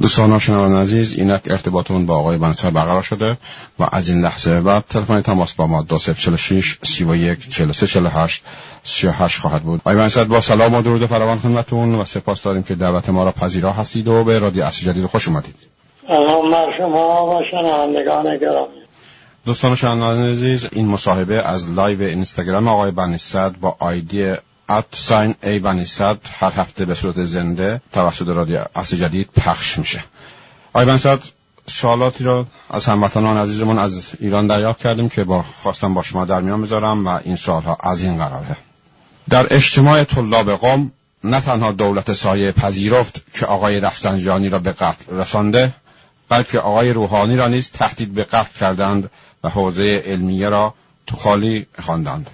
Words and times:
دوستان 0.00 0.32
و 0.32 0.78
عزیز 0.78 1.12
اینک 1.12 1.42
ارتباطمون 1.46 2.06
با 2.06 2.16
آقای 2.16 2.38
بنی‌صدر 2.38 2.70
برقرار 2.70 3.02
شده 3.02 3.38
و 3.78 3.86
از 3.92 4.08
این 4.08 4.20
لحظه 4.20 4.60
بعد 4.60 4.84
تلفن 4.90 5.20
تماس 5.20 5.54
با 5.54 5.66
ما 5.66 5.82
2046 5.82 6.78
31 6.82 7.50
43 7.50 7.86
48 7.86 8.44
38 8.84 9.38
خواهد 9.38 9.62
بود. 9.62 9.80
آقای 9.80 9.96
بنی‌صدر 9.96 10.24
با 10.24 10.40
سلام 10.40 10.74
و 10.74 10.82
درود 10.82 11.06
فراوان 11.06 11.38
خدمتتون 11.38 11.94
و 11.94 12.04
سپاس 12.04 12.42
داریم 12.42 12.62
که 12.62 12.74
دعوت 12.74 13.08
ما 13.08 13.24
را 13.24 13.32
پذیرا 13.32 13.72
هستید 13.72 14.08
و 14.08 14.24
به 14.24 14.38
رادیو 14.38 14.64
عصر 14.64 14.92
جدید 14.92 15.06
خوش 15.06 15.28
اومدید. 15.28 15.54
سلام 16.08 16.50
بر 16.50 16.78
شما 16.78 17.26
و 17.26 17.42
شنوندگان 17.50 18.36
گرامی. 18.36 18.84
دوستان 19.46 19.72
و 19.72 19.76
شنوندگان 19.76 20.30
عزیز 20.30 20.68
این 20.72 20.88
مصاحبه 20.88 21.42
از 21.42 21.70
live 21.70 22.02
اینستاگرام 22.02 22.68
آقای 22.68 22.90
بنی‌صدر 22.90 23.54
با 23.60 23.76
ID 23.78 24.34
at 24.68 24.84
sign 24.90 25.34
a 25.42 25.58
بنی‌صدر 25.58 26.18
هر 26.40 26.52
هفته 26.56 26.84
به 26.84 26.94
صورت 26.94 27.24
زنده 27.24 27.80
توسط 27.92 28.28
رادیو 28.28 28.64
عصر 28.74 28.96
جدید 28.96 29.28
پخش 29.36 29.78
میشه 29.78 30.04
آقای 30.72 30.86
بنیصد 30.86 31.18
سوالاتی 31.66 32.24
را 32.24 32.46
از 32.70 32.86
هموطنان 32.86 33.36
عزیزمون 33.36 33.78
از 33.78 34.10
ایران 34.20 34.46
دریافت 34.46 34.80
کردیم 34.80 35.08
که 35.08 35.24
با 35.24 35.42
خواستم 35.42 35.94
با 35.94 36.02
شما 36.02 36.24
در 36.24 36.40
میان 36.40 36.62
بذارم 36.62 37.06
و 37.06 37.20
این 37.24 37.36
سوالها 37.36 37.78
از 37.80 38.02
این 38.02 38.16
قراره 38.16 38.56
در 39.28 39.54
اجتماع 39.54 40.04
طلاب 40.04 40.52
قوم 40.52 40.92
نه 41.24 41.40
تنها 41.40 41.72
دولت 41.72 42.12
سایه 42.12 42.52
پذیرفت 42.52 43.24
که 43.34 43.46
آقای 43.46 43.80
رفسنجانی 43.80 44.48
را 44.48 44.58
به 44.58 44.72
قتل 44.72 45.16
رسانده 45.16 45.74
بلکه 46.28 46.58
آقای 46.58 46.92
روحانی 46.92 47.36
را 47.36 47.48
نیز 47.48 47.70
تهدید 47.70 48.14
به 48.14 48.24
قتل 48.24 48.58
کردند 48.60 49.10
و 49.44 49.48
حوزه 49.48 50.02
علمیه 50.06 50.48
را 50.48 50.74
تو 51.06 51.16
خالی 51.16 51.66
خواندند 51.82 52.30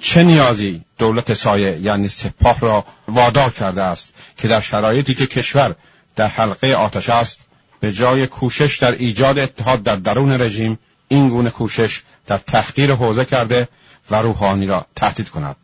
چه 0.00 0.22
نیازی 0.22 0.82
دولت 1.02 1.34
سایه 1.34 1.78
یعنی 1.78 2.08
سپاه 2.08 2.60
را 2.60 2.84
وادار 3.08 3.50
کرده 3.50 3.82
است 3.82 4.14
که 4.36 4.48
در 4.48 4.60
شرایطی 4.60 5.14
که 5.14 5.26
کشور 5.26 5.74
در 6.16 6.26
حلقه 6.26 6.74
آتش 6.74 7.08
است 7.08 7.38
به 7.80 7.92
جای 7.92 8.26
کوشش 8.26 8.78
در 8.78 8.92
ایجاد 8.92 9.38
اتحاد 9.38 9.82
در 9.82 9.96
درون 9.96 10.40
رژیم 10.40 10.78
این 11.08 11.28
گونه 11.28 11.50
کوشش 11.50 12.02
در 12.26 12.38
تحقیر 12.38 12.92
حوزه 12.92 13.24
کرده 13.24 13.68
و 14.10 14.22
روحانی 14.22 14.66
را 14.66 14.86
تهدید 14.96 15.28
کند. 15.28 15.56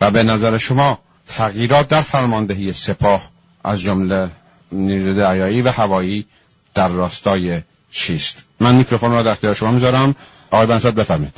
و 0.00 0.10
به 0.10 0.22
نظر 0.22 0.58
شما 0.58 0.98
تغییرات 1.28 1.88
در 1.88 2.00
فرماندهی 2.02 2.72
سپاه 2.72 3.30
از 3.64 3.80
جمله 3.80 4.30
نیروی 4.72 5.14
دریایی 5.14 5.62
و 5.62 5.70
هوایی 5.70 6.26
در 6.74 6.88
راستای 6.88 7.62
چیست؟ 7.90 8.36
من 8.60 8.74
میکروفون 8.74 9.12
را 9.12 9.22
در 9.22 9.30
اختیار 9.30 9.54
شما 9.54 9.70
می‌ذارم. 9.70 10.14
آقای 10.50 10.66
بنساد 10.66 10.94
بفرمایید. 10.94 11.36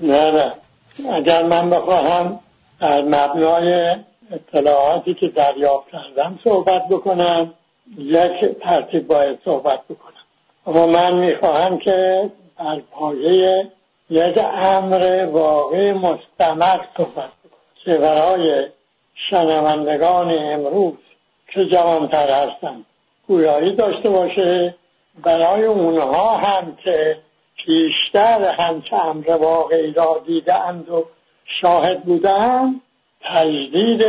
نه 0.00 0.30
نه. 0.30 0.52
اگر 1.16 1.42
من 1.42 1.70
بخواهم 1.70 2.38
از 2.82 3.04
مبنای 3.04 3.96
اطلاعاتی 4.32 5.14
که 5.14 5.28
دریافت 5.28 5.90
کردم 5.90 6.38
صحبت 6.44 6.88
بکنم 6.88 7.54
یک 7.98 8.58
ترتیب 8.62 9.06
باید 9.06 9.38
صحبت 9.44 9.80
بکنم. 9.84 10.12
اما 10.66 10.86
من 10.86 11.14
می‌خواهم 11.14 11.78
که 11.78 12.30
بر 12.58 12.80
پایه 12.90 13.68
یک 14.10 14.38
امر 14.38 15.26
واقعی 15.32 15.92
مستمر 15.92 16.80
صحبت 16.96 17.30
بکنم. 17.44 17.52
که 17.84 17.94
برای 17.94 18.66
شنوندگان 19.14 20.30
امروز 20.38 20.94
که 21.48 21.66
جوانتر 21.66 22.30
هستند 22.30 22.86
گویایی 23.28 23.76
داشته 23.76 24.10
باشه. 24.10 24.74
برای 25.22 25.64
اونها 25.64 26.36
هم 26.36 26.76
که 26.84 27.18
پیشتر 27.56 28.54
همچه 28.58 28.96
امر 28.96 29.30
واقعی 29.30 29.92
را 29.92 30.22
دیدند 30.26 30.88
و 30.88 31.04
شاهد 31.60 32.02
بودند 32.02 32.80
تجدید 33.20 34.02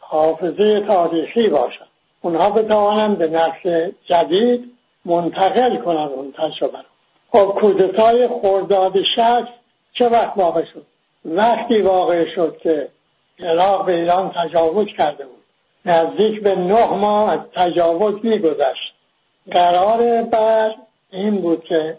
حافظه 0.00 0.80
تاریخی 0.80 1.48
باشد. 1.48 1.86
اونها 2.20 2.50
بتوانند 2.50 3.18
به 3.18 3.26
نسل 3.26 3.90
جدید 4.04 4.72
منتقل 5.04 5.76
کنند 5.76 6.10
اون 6.10 6.32
تجربه 6.32 6.78
خب 7.32 7.44
کودتای 7.60 8.26
خورداد 8.26 9.02
شخص 9.16 9.48
چه 9.92 10.08
وقت 10.08 10.32
واقع 10.36 10.64
شد؟ 10.64 10.86
وقتی 11.24 11.82
واقع 11.82 12.34
شد 12.34 12.58
که 12.62 12.88
عراق 13.40 13.86
به 13.86 13.94
ایران 13.94 14.32
تجاوز 14.36 14.86
کرده 14.86 15.24
بود. 15.24 15.42
نزدیک 15.84 16.42
به 16.42 16.54
نه 16.54 16.86
ماه 16.86 17.32
از 17.32 17.40
تجاوز 17.54 18.14
میگذشت. 18.22 18.94
قرار 19.50 20.22
بر 20.22 20.74
این 21.10 21.40
بود 21.40 21.64
که 21.64 21.98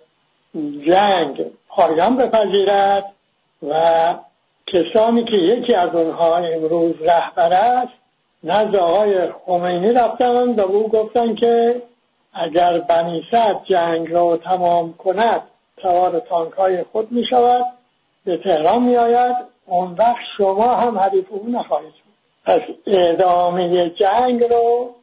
جنگ 0.85 1.45
پایان 1.69 2.17
بپذیرد 2.17 3.13
و 3.69 4.13
کسانی 4.67 5.23
که 5.23 5.35
یکی 5.35 5.73
از 5.73 5.95
اونها 5.95 6.37
امروز 6.37 6.93
رهبر 7.01 7.53
است 7.53 7.93
نزد 8.43 8.75
آقای 8.75 9.29
خمینی 9.45 9.93
رفتند 9.93 10.59
و 10.59 10.61
او 10.61 10.89
گفتن 10.89 11.35
که 11.35 11.81
اگر 12.33 12.79
بنیصد 12.79 13.63
جنگ 13.63 14.13
را 14.13 14.37
تمام 14.37 14.93
کند 14.93 15.41
سوار 15.81 16.19
تانک 16.19 16.53
های 16.53 16.83
خود 16.83 17.11
می 17.11 17.25
شود 17.25 17.65
به 18.25 18.37
تهران 18.37 18.83
می 18.83 18.97
آید 18.97 19.35
اون 19.65 19.93
وقت 19.93 20.25
شما 20.37 20.75
هم 20.75 20.99
حریف 20.99 21.25
او 21.29 21.45
نخواهید 21.49 21.93
شد. 21.93 22.07
پس 22.45 22.61
ادامه 22.87 23.89
جنگ 23.89 24.43
رو 24.43 24.95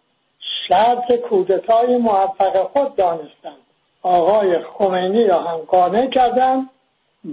شرط 0.68 1.12
کودتای 1.12 1.96
موفق 1.96 2.56
خود 2.72 2.96
دانستند. 2.96 3.64
آقای 4.02 4.58
خمینی 4.58 5.26
را 5.26 5.40
هم 5.40 5.56
قانع 5.56 6.06
کردند 6.06 6.70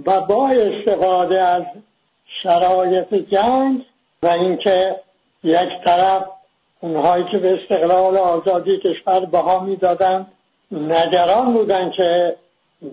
و 0.06 0.20
با 0.20 0.48
استفاده 0.48 1.40
از 1.40 1.62
شرایط 2.42 3.14
جنگ 3.14 3.84
و 4.22 4.26
اینکه 4.26 4.96
یک 5.44 5.68
طرف 5.84 6.24
اونهایی 6.80 7.24
که 7.24 7.38
به 7.38 7.58
استقلال 7.62 8.16
آزادی 8.16 8.78
کشور 8.78 9.24
بها 9.24 9.60
می‌دادند 9.60 10.32
نگران 10.72 11.52
بودند 11.52 11.92
که 11.92 12.36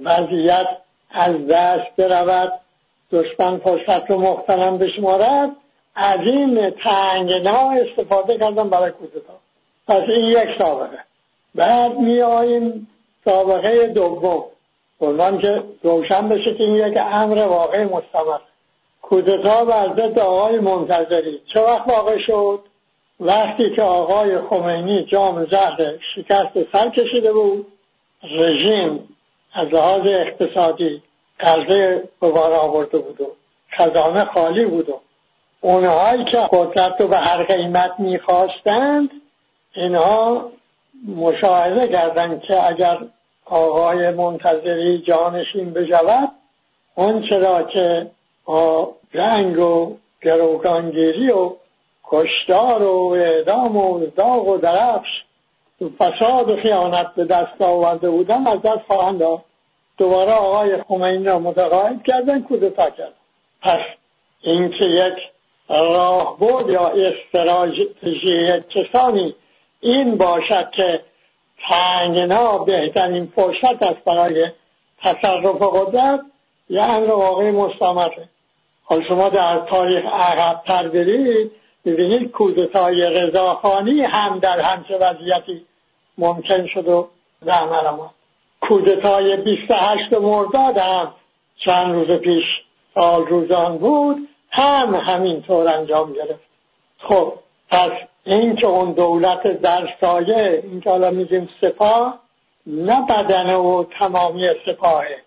وضعیت 0.04 0.68
از 1.12 1.48
دست 1.48 1.96
برود 1.98 2.54
دشمن 3.12 3.58
فرصت 3.58 4.12
رو 4.12 4.20
مختلم 4.20 4.78
بشمارد 4.78 5.50
از 5.96 6.20
این 6.20 6.70
تنگنا 6.70 7.72
استفاده 7.72 8.38
کردن 8.38 8.70
برای 8.70 8.92
کودتا 8.92 9.34
پس 9.88 10.02
این 10.08 10.26
یک 10.26 10.50
سابقه. 10.60 11.00
بعد 11.56 11.98
می 12.00 12.22
آییم 12.22 12.88
سابقه 13.26 13.88
دوم. 13.88 14.44
عنوان 15.02 15.40
که 15.40 15.64
روشن 15.84 16.30
بشه 16.30 16.56
که 16.56 16.64
این 16.64 16.76
یک 16.76 16.98
امر 16.98 17.38
واقع 17.38 17.84
مستمر. 17.84 18.40
کودتا 19.10 19.66
بر 19.66 19.94
ضد 19.98 20.20
آقای 20.20 20.60
منتظری. 20.60 21.42
چه 21.54 21.62
وقت 21.62 21.90
واقع 21.90 22.18
شد؟ 22.18 22.60
وقتی 23.20 23.76
که 23.76 23.82
آقای 23.82 24.38
خمینی 24.42 25.06
جام 25.06 25.46
زهر 25.46 25.94
شکست 26.16 26.72
سر 26.74 26.90
کشیده 26.90 27.34
بود 27.34 27.68
رژیم 28.24 29.18
از 29.54 29.68
لحاظ 29.68 30.02
اقتصادی 30.06 31.04
قرضه 31.40 32.10
به 32.22 32.32
بار 32.32 32.54
آورده 32.54 32.98
بود 32.98 33.22
و 33.22 33.36
خزانه 33.72 34.26
خالی 34.26 34.66
بود 34.66 34.90
و 34.90 35.02
اونهایی 35.62 36.26
که 36.26 36.38
قدرت 36.52 37.02
رو 37.02 37.08
به 37.08 37.18
هر 37.18 37.44
قیمت 37.44 37.92
می‌خواستند 38.00 39.10
اینها 39.76 40.52
مشاهده 41.16 41.88
کردند 41.88 42.42
که 42.42 42.68
اگر 42.68 43.00
آقای 43.46 44.10
منتظری 44.10 45.02
جانشین 45.02 45.74
بشود 45.74 46.30
اون 46.96 47.30
چرا 47.30 47.64
که 47.64 48.12
جنگ 49.14 49.60
و 49.60 49.98
گروگانگیری 50.22 51.32
و 51.32 51.56
کشتار 52.04 52.84
و 52.84 53.08
اعدام 53.08 53.78
و 53.78 54.06
داغ 54.06 54.48
و 54.48 54.58
درفش. 54.58 55.24
و 55.82 55.86
فساد 56.00 56.50
و 56.50 56.58
خیانت 56.58 57.16
به 57.16 57.26
دست 57.26 57.62
آورده 57.62 58.10
بودن 58.10 58.48
از 58.48 58.62
دست 58.62 58.82
خواهند 58.88 59.24
دوباره 59.98 60.32
آقای 60.32 60.82
خمینی 60.88 61.26
را 61.26 61.40
متقاعد 61.40 62.04
کردن 62.04 62.42
کودتا 62.42 62.90
کرد 62.90 63.14
پس 63.62 63.80
اینکه 64.42 64.86
یک 64.86 65.14
راهبرد 65.70 66.70
یا 66.70 66.88
استراتژی 66.88 68.64
کسانی 68.70 69.36
این 69.80 70.18
باشد 70.18 70.72
که 70.72 71.02
تنگنا 71.70 72.58
بهترین 72.58 73.34
فرصت 73.36 73.84
است 73.84 74.04
برای 74.06 74.48
تصرف 75.02 75.62
قدرت 75.62 76.22
یه 76.70 76.84
امر 76.84 77.12
واقعی 77.12 77.52
مستمره. 77.52 78.30
حال 78.90 79.04
شما 79.08 79.30
در 79.30 79.60
تاریخ 79.60 80.06
عقبتر 80.06 80.88
برید 80.88 81.52
ببینید 81.86 82.32
کودتای 82.32 83.02
رضاخانی 83.02 84.02
هم 84.02 84.40
در 84.40 84.60
همچه 84.60 84.98
وضعیتی 84.98 85.66
ممکن 86.18 86.66
شد 86.66 86.88
و 86.88 87.08
عمل 87.48 87.86
آمد 87.88 88.10
کودتای 88.62 89.38
28 89.38 90.14
مرداد 90.14 90.78
هم 90.78 91.14
چند 91.66 91.94
روز 91.94 92.12
پیش 92.12 92.44
سال 92.96 93.26
روزان 93.28 93.78
بود 93.78 94.28
هم 94.50 94.96
همینطور 94.96 95.68
انجام 95.68 96.14
گرفت. 96.14 96.50
خب 97.00 97.34
پس 97.72 97.92
این 98.24 98.56
که 98.56 98.68
اون 98.68 98.92
دولت 98.92 99.62
در 99.62 99.90
سایه 100.02 100.64
این 100.64 100.82
که 100.82 100.90
حالا 100.90 101.12
میگیم 101.12 101.50
سپاه 101.62 102.20
نه 102.68 103.06
بدن 103.06 103.54
و 103.54 103.84
تمامی 103.84 104.48
سپاهه 104.66 105.18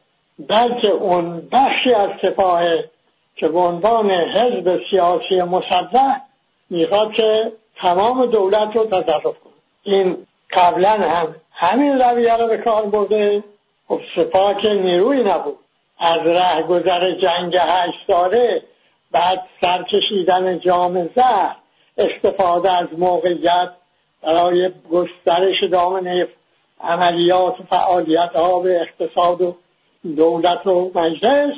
بلکه 0.48 0.88
اون 0.88 1.48
بخشی 1.52 1.94
از 1.94 2.10
سپاهه 2.22 2.90
که 3.36 3.48
به 3.48 3.58
عنوان 3.58 4.10
حزب 4.10 4.80
سیاسی 4.90 5.42
مصدق 5.42 6.16
می‌خواد 6.70 7.12
که 7.12 7.52
تمام 7.76 8.26
دولت 8.26 8.76
رو 8.76 8.86
تصرف 8.86 9.22
کنه. 9.22 9.52
این 9.82 10.26
قبلا 10.50 10.88
هم 10.88 11.34
همین 11.52 11.98
رویه 11.98 12.36
رو 12.36 12.46
به 12.46 12.56
کار 12.56 12.82
برده. 12.82 13.44
خب 13.88 14.00
سپاه 14.16 14.56
که 14.56 14.68
نیروی 14.74 15.24
نبود. 15.24 15.58
از 15.98 16.26
ره 16.26 16.62
گذر 16.62 17.12
جنگ 17.12 17.56
هشت 17.56 17.98
ساله 18.06 18.62
بعد 19.10 19.48
سرکشیدن 19.60 20.60
جام 20.60 21.10
زهر 21.16 21.56
استفاده 21.98 22.70
از 22.70 22.86
موقعیت 22.98 23.70
برای 24.22 24.70
گسترش 24.92 25.62
دامنه 25.72 26.28
عملیات 26.80 27.60
و 27.60 27.64
فعالیت 27.70 28.36
ها 28.36 28.60
به 28.60 28.80
اقتصاد 28.80 29.42
و 29.42 29.56
دولت 30.16 30.66
و 30.66 30.90
مجلس 30.94 31.54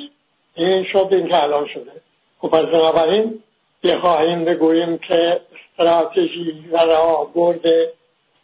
این 0.55 0.83
شد 0.83 1.07
این 1.11 1.27
که 1.27 1.43
الان 1.43 1.67
شده. 1.67 1.91
خب 2.39 2.47
پس 2.47 2.65
بنابراین 2.65 3.43
بخواهیم 3.83 4.45
بگوییم 4.45 4.97
که 4.97 5.41
استراتژی 5.79 6.65
و 6.71 6.77
راه 6.77 7.27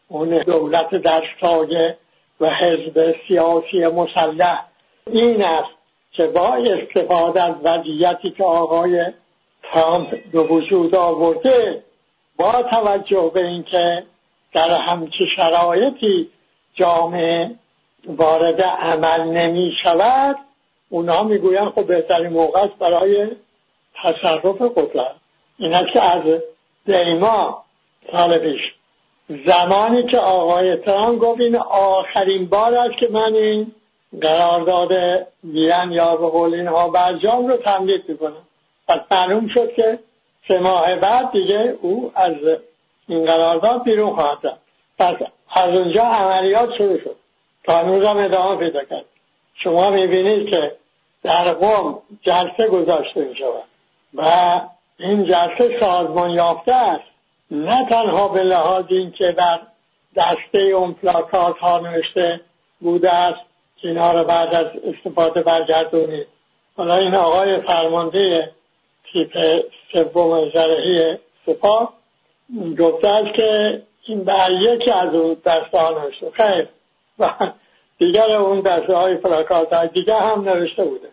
اون 0.07 0.43
دولت 0.43 0.95
در 0.95 1.23
سایه 1.41 1.97
و 2.39 2.49
حزب 2.49 3.15
سیاسی 3.27 3.87
مسلح 3.87 4.65
این 5.07 5.43
است 5.43 5.69
که 6.11 6.27
با 6.27 6.53
استفاده 6.53 7.43
از 7.43 7.53
وضعیتی 7.63 8.31
که 8.31 8.43
آقای 8.43 9.05
ترامپ 9.63 10.31
به 10.31 10.39
وجود 10.39 10.95
آورده 10.95 11.83
با 12.37 12.63
توجه 12.63 13.31
به 13.33 13.45
اینکه 13.45 14.03
در 14.53 14.81
همچه 14.81 15.25
شرایطی 15.35 16.29
جامعه 16.73 17.51
وارد 18.07 18.61
عمل 18.61 19.23
نمی 19.23 19.73
شود 19.83 20.35
اونا 20.91 21.23
می‌گوین 21.23 21.69
خب 21.69 21.85
بهترین 21.85 22.33
موقع 22.33 22.59
است 22.59 22.73
برای 22.79 23.27
تصرف 23.95 24.61
قدرت. 24.61 25.15
این 25.57 25.73
است 25.73 25.87
که 25.93 26.01
از 26.01 26.21
دیما 26.85 27.63
سال 28.11 28.57
زمانی 29.45 30.03
که 30.03 30.17
آقای 30.17 30.75
ترامپ 30.75 31.19
گفت 31.19 31.41
این 31.41 31.55
آخرین 31.69 32.45
بار 32.45 32.73
است 32.73 32.97
که 32.97 33.07
من 33.11 33.33
این 33.33 33.71
قرارداد 34.21 34.91
وین 35.43 35.91
یا 35.91 36.15
به 36.15 36.27
قول 36.27 36.53
اینها 36.53 36.89
برجام 36.89 37.47
رو 37.47 37.57
تمدید 37.57 38.09
می‌کنم. 38.09 38.47
پس 38.87 38.99
معلوم 39.11 39.47
شد 39.47 39.73
که 39.73 39.99
سه 40.47 40.59
ماه 40.59 40.95
بعد 40.95 41.31
دیگه 41.31 41.77
او 41.81 42.11
از 42.15 42.35
این 43.07 43.25
قرارداد 43.25 43.83
بیرون 43.83 44.15
خواهد 44.15 44.37
رفت. 44.47 44.61
پس 44.99 45.27
از 45.51 45.69
اونجا 45.69 46.03
عملیات 46.03 46.73
شروع 46.77 46.99
شد. 46.99 47.15
تا 47.63 47.77
هم 47.77 48.17
ادامه 48.17 48.55
پیدا 48.55 48.83
کرد. 48.83 49.05
شما 49.53 49.89
می‌بینید 49.89 50.49
که 50.49 50.80
در 51.23 51.53
قوم 51.53 52.01
جلسه 52.21 52.67
گذاشته 52.67 53.25
می 53.25 53.35
شود 53.35 53.63
و 54.13 54.61
این 54.99 55.25
جلسه 55.25 55.79
سازمان 55.79 56.29
یافته 56.29 56.75
است. 56.75 57.03
نه 57.51 57.85
تنها 57.85 58.27
به 58.27 58.43
لحاظ 58.43 58.85
اینکه 58.89 59.35
بر 59.37 59.59
دسته 60.15 60.59
اون 60.59 60.93
پلاکات 60.93 61.57
ها 61.57 61.79
نوشته 61.79 62.41
بوده 62.79 63.11
است 63.11 63.39
که 63.77 63.87
اینا 63.87 64.11
رو 64.11 64.23
بعد 64.23 64.53
از 64.53 64.65
استفاده 64.65 65.41
برگردونید 65.41 66.27
حالا 66.77 66.95
این 66.95 67.15
آقای 67.15 67.61
فرمانده 67.61 68.51
تیپ 69.11 69.63
سوم 69.93 70.51
زرهی 70.53 71.17
سپاه 71.45 71.93
گفته 72.79 73.07
است 73.07 73.33
که 73.33 73.81
این 74.05 74.23
بر 74.23 74.51
یکی 74.51 74.91
از 74.91 75.15
اون 75.15 75.37
دسته 75.45 75.77
ها 75.79 75.89
نوشته. 75.89 76.31
خیر. 76.31 76.67
و 77.19 77.51
دیگر 77.97 78.31
اون 78.31 78.61
دسته 78.61 78.95
های 78.95 79.15
پلاکات 79.15 79.73
های 79.73 79.87
دیگر 79.87 80.19
هم 80.19 80.49
نوشته 80.49 80.83
بوده. 80.83 81.10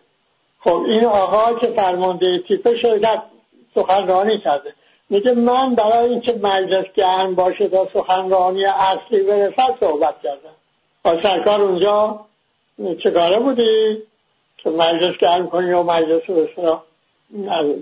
خب 0.63 0.83
این 0.87 1.05
آقا 1.05 1.59
که 1.59 1.67
فرمانده 1.67 2.39
تیپ 2.39 2.77
شرکت 2.81 3.21
سخنرانی 3.75 4.39
کرده. 4.39 4.73
میگه 5.09 5.33
من 5.33 5.75
برای 5.75 6.09
اینکه 6.09 6.33
مجلس 6.33 6.85
گرم 6.95 7.35
باشه 7.35 7.67
تا 7.67 7.87
سخنرانی 7.93 8.65
اصلی 8.65 9.23
برسد 9.23 9.75
صحبت 9.79 10.21
کردم. 10.23 10.55
با 11.03 11.21
سرکار 11.21 11.61
اونجا 11.61 12.25
چه 13.03 13.39
بودی؟ 13.39 14.03
که 14.57 14.69
مجلس 14.69 15.17
گرم 15.17 15.49
کنی 15.49 15.71
و 15.71 15.83
مجلس 15.83 16.21
رو 16.27 16.79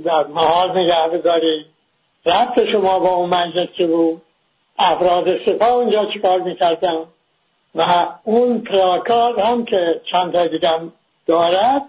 در 0.04 0.28
محاض 0.28 0.70
نگه 0.70 1.08
بداری 1.08 1.66
ربط 2.26 2.60
شما 2.72 3.00
با 3.00 3.10
اون 3.10 3.30
مجلس 3.30 3.68
که 3.78 3.88
بود؟ 3.88 4.22
افراد 4.80 5.46
سپاه 5.46 5.72
اونجا 5.72 6.06
چیکار 6.06 6.40
می‌کردن؟ 6.40 7.04
و 7.76 8.08
اون 8.24 8.62
پلاکار 8.62 9.40
هم 9.40 9.66
که 9.66 10.02
چند 10.12 10.34
تا 10.34 10.48
دیگه 10.48 10.82
دارد 11.28 11.82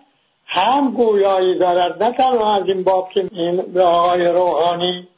هم 0.50 0.90
گویایی 0.90 1.58
دارد 1.58 2.02
نه 2.02 2.12
تنها 2.12 2.56
از 2.56 2.62
این 2.66 2.84
باب 2.84 3.10
که 3.10 3.28
این 3.32 3.56
به 3.56 3.82
آقای 3.82 4.28
روحانی 4.28 5.08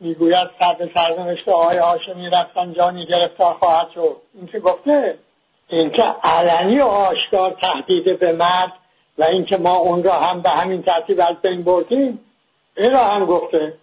می‌گوید 0.00 0.48
سر 0.60 0.88
سرنوشت 0.94 1.48
آقای 1.48 1.78
هاشمی 1.78 2.30
رفسنجانی 2.30 3.06
گرفتار 3.06 3.54
خواهد 3.54 3.90
شد. 3.94 4.16
این 4.34 4.46
که 4.46 4.60
گفته؟ 4.60 5.18
اینکه 5.68 6.02
علنی 6.22 6.80
و 6.80 6.84
آشکار 6.84 7.56
تهدید 7.62 8.18
به 8.18 8.32
مرد 8.32 8.72
و 9.18 9.24
اینکه 9.24 9.56
ما 9.56 9.74
اون 9.74 10.02
را 10.02 10.12
هم 10.12 10.40
به 10.40 10.50
همین 10.50 10.82
ترتیب 10.82 11.20
از 11.20 11.36
بین 11.42 11.62
بردیم 11.62 12.20
این 12.76 12.92
را 12.92 13.04
هم 13.04 13.26
گفته. 13.26 13.74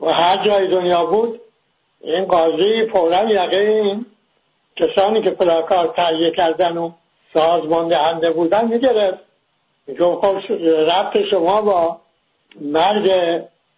و 0.00 0.06
هر 0.06 0.44
جای 0.44 0.68
دنیا 0.68 1.06
بود 1.06 1.40
این 2.00 2.24
قاضی 2.24 2.86
فورا 2.92 3.30
یقین 3.30 4.06
کسانی 4.76 5.22
که 5.22 5.30
پلاکار 5.30 5.86
تهیه 5.86 6.30
کردن 6.30 6.78
و 6.78 6.90
سازمان 7.34 7.88
دهنده 7.88 8.30
بودن 8.30 8.68
می‌گرفت. 8.68 9.31
می‌گفت 9.86 10.26
خب 10.26 10.52
ربط 10.62 11.18
شما 11.30 11.62
با 11.62 12.00
مرگ 12.60 13.10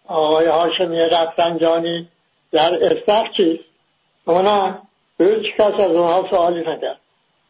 آقای 0.07 0.47
هاشمی 0.47 0.99
رفسنجانی 0.99 2.07
در 2.51 2.93
استخ 2.93 3.31
چیست؟ 3.37 3.63
اونا 4.25 4.81
هیچ 5.19 5.55
کس 5.57 5.73
از 5.73 5.91
اونها 5.95 6.27
سوالی 6.29 6.61
نکرد. 6.61 6.99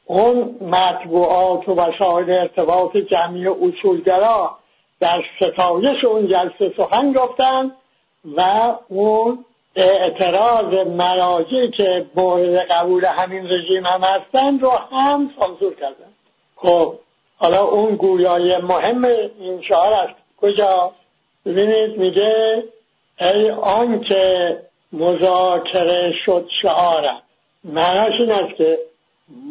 اون 0.05 0.57
مطبوعات 0.61 1.69
و 1.69 1.75
وسایل 1.75 2.31
ارتباط 2.31 2.97
جمعی 2.97 3.47
اصولگرا 3.47 4.57
در 4.99 5.23
ستایش 5.39 6.03
اون 6.03 6.27
جلسه 6.27 6.73
سخن 6.77 7.13
گفتن 7.13 7.71
و 8.37 8.73
اون 8.87 9.45
اعتراض 9.75 10.73
مراجعی 10.87 11.71
که 11.71 12.05
مورد 12.15 12.55
قبول 12.55 13.05
همین 13.05 13.45
رژیم 13.45 13.85
هم 13.85 14.01
هستن 14.03 14.59
رو 14.59 14.69
هم 14.69 15.31
سانسور 15.39 15.73
کردن 15.73 16.13
خب 16.55 16.99
حالا 17.37 17.63
اون 17.63 17.95
گویای 17.95 18.57
مهم 18.57 19.05
این 19.05 19.61
شعار 19.61 19.93
است 19.93 20.15
کجا؟ 20.41 20.91
ببینید 21.45 21.97
میگه 21.97 22.63
ای 23.19 23.51
آن 23.51 24.01
که 24.01 24.57
مذاکره 24.93 26.13
شد 26.25 26.47
شعارم 26.61 27.21
معناش 27.63 28.19
این 28.19 28.31
است 28.31 28.55
که 28.55 28.79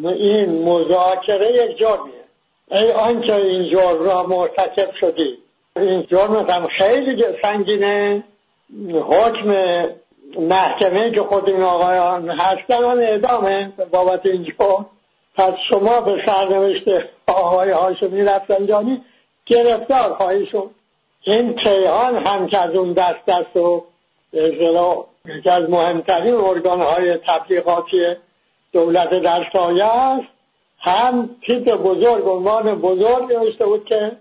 این 0.03 0.63
مذاکره 0.63 1.53
یک 1.53 1.79
جرمیه. 1.79 2.25
ای 2.71 2.93
آنچه 2.93 3.35
این 3.35 3.71
جرم 3.71 4.03
را 4.03 4.23
مرتکب 4.23 4.95
شدی. 5.01 5.39
این 5.77 6.07
جرم 6.11 6.51
هم 6.51 6.67
خیلی 6.67 7.25
سنگینه. 7.43 8.25
حکم 9.09 9.55
محکمه 10.39 11.11
که 11.11 11.21
خود 11.23 11.49
این 11.49 11.63
آقایان 11.63 12.31
هستن 12.31 12.85
هم 12.85 12.99
اعدامه. 12.99 13.73
بابت 13.91 14.27
این 14.27 14.45
جرم. 14.45 14.87
پس 15.35 15.55
شما 15.69 16.01
به 16.01 16.23
سرنوشت 16.27 16.85
آقای 17.27 17.71
هاشمی 17.71 18.23
رفسنجانی 18.23 19.05
گرفتار 19.47 20.15
خواهی 20.15 20.47
شد. 20.47 20.71
این 21.23 21.55
کیهان 21.55 22.27
هم 22.27 22.47
که 22.47 22.59
از 22.59 22.77
اون 22.77 22.93
دست 22.93 23.27
دست 23.27 23.57
و 23.57 23.85
یکی 24.33 25.51
از 25.51 25.71
مهمترین 25.71 26.35
ارگان 26.35 26.81
های 26.81 27.17
تبلیغاتی 27.17 28.17
دولت 28.73 29.11
در 29.11 29.47
سایه 29.53 29.85
است. 29.85 30.27
هم 30.79 31.37
تیپ 31.47 31.75
بزرگ 31.75 32.29
عنوان 32.29 32.75
بزرگ 32.75 33.33
نوشته 33.33 33.67
بود 33.67 33.85
که 33.85 34.13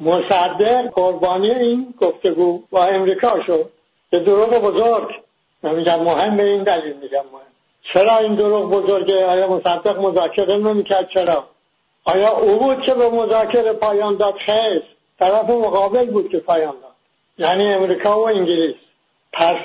مصدق 0.00 0.90
قربانی 0.94 1.50
این 1.50 1.94
گفتگو 2.00 2.62
با 2.70 2.84
امریکا 2.84 3.42
شد. 3.46 3.70
به 4.10 4.20
دروغ 4.20 4.62
بزرگ. 4.62 5.08
من 5.62 5.74
میگم 5.74 6.02
مهم 6.02 6.36
به 6.36 6.42
این 6.42 6.62
دلیل 6.62 6.96
میگم 6.96 7.24
مهم. 7.32 7.47
چرا 7.92 8.18
این 8.18 8.34
دروغ 8.34 8.70
بزرگه 8.70 9.26
آیا 9.26 9.48
مصدق 9.48 9.98
مذاکره 9.98 10.56
نمی‌کرد؟ 10.56 11.08
چرا؟ 11.08 11.44
آیا 12.04 12.30
او 12.30 12.58
بود 12.58 12.80
که 12.80 12.94
به 12.94 13.08
مذاکره 13.08 13.72
پایان 13.72 14.16
داد؟ 14.16 14.34
خیر. 14.34 14.82
طرف 15.18 15.50
مقابل 15.50 16.06
بود 16.06 16.30
که 16.30 16.38
پایان 16.38 16.74
داد. 16.82 16.94
یعنی 17.38 17.74
امریکا 17.74 18.20
و 18.20 18.28
انگلیس. 18.28 18.76
پس 19.32 19.56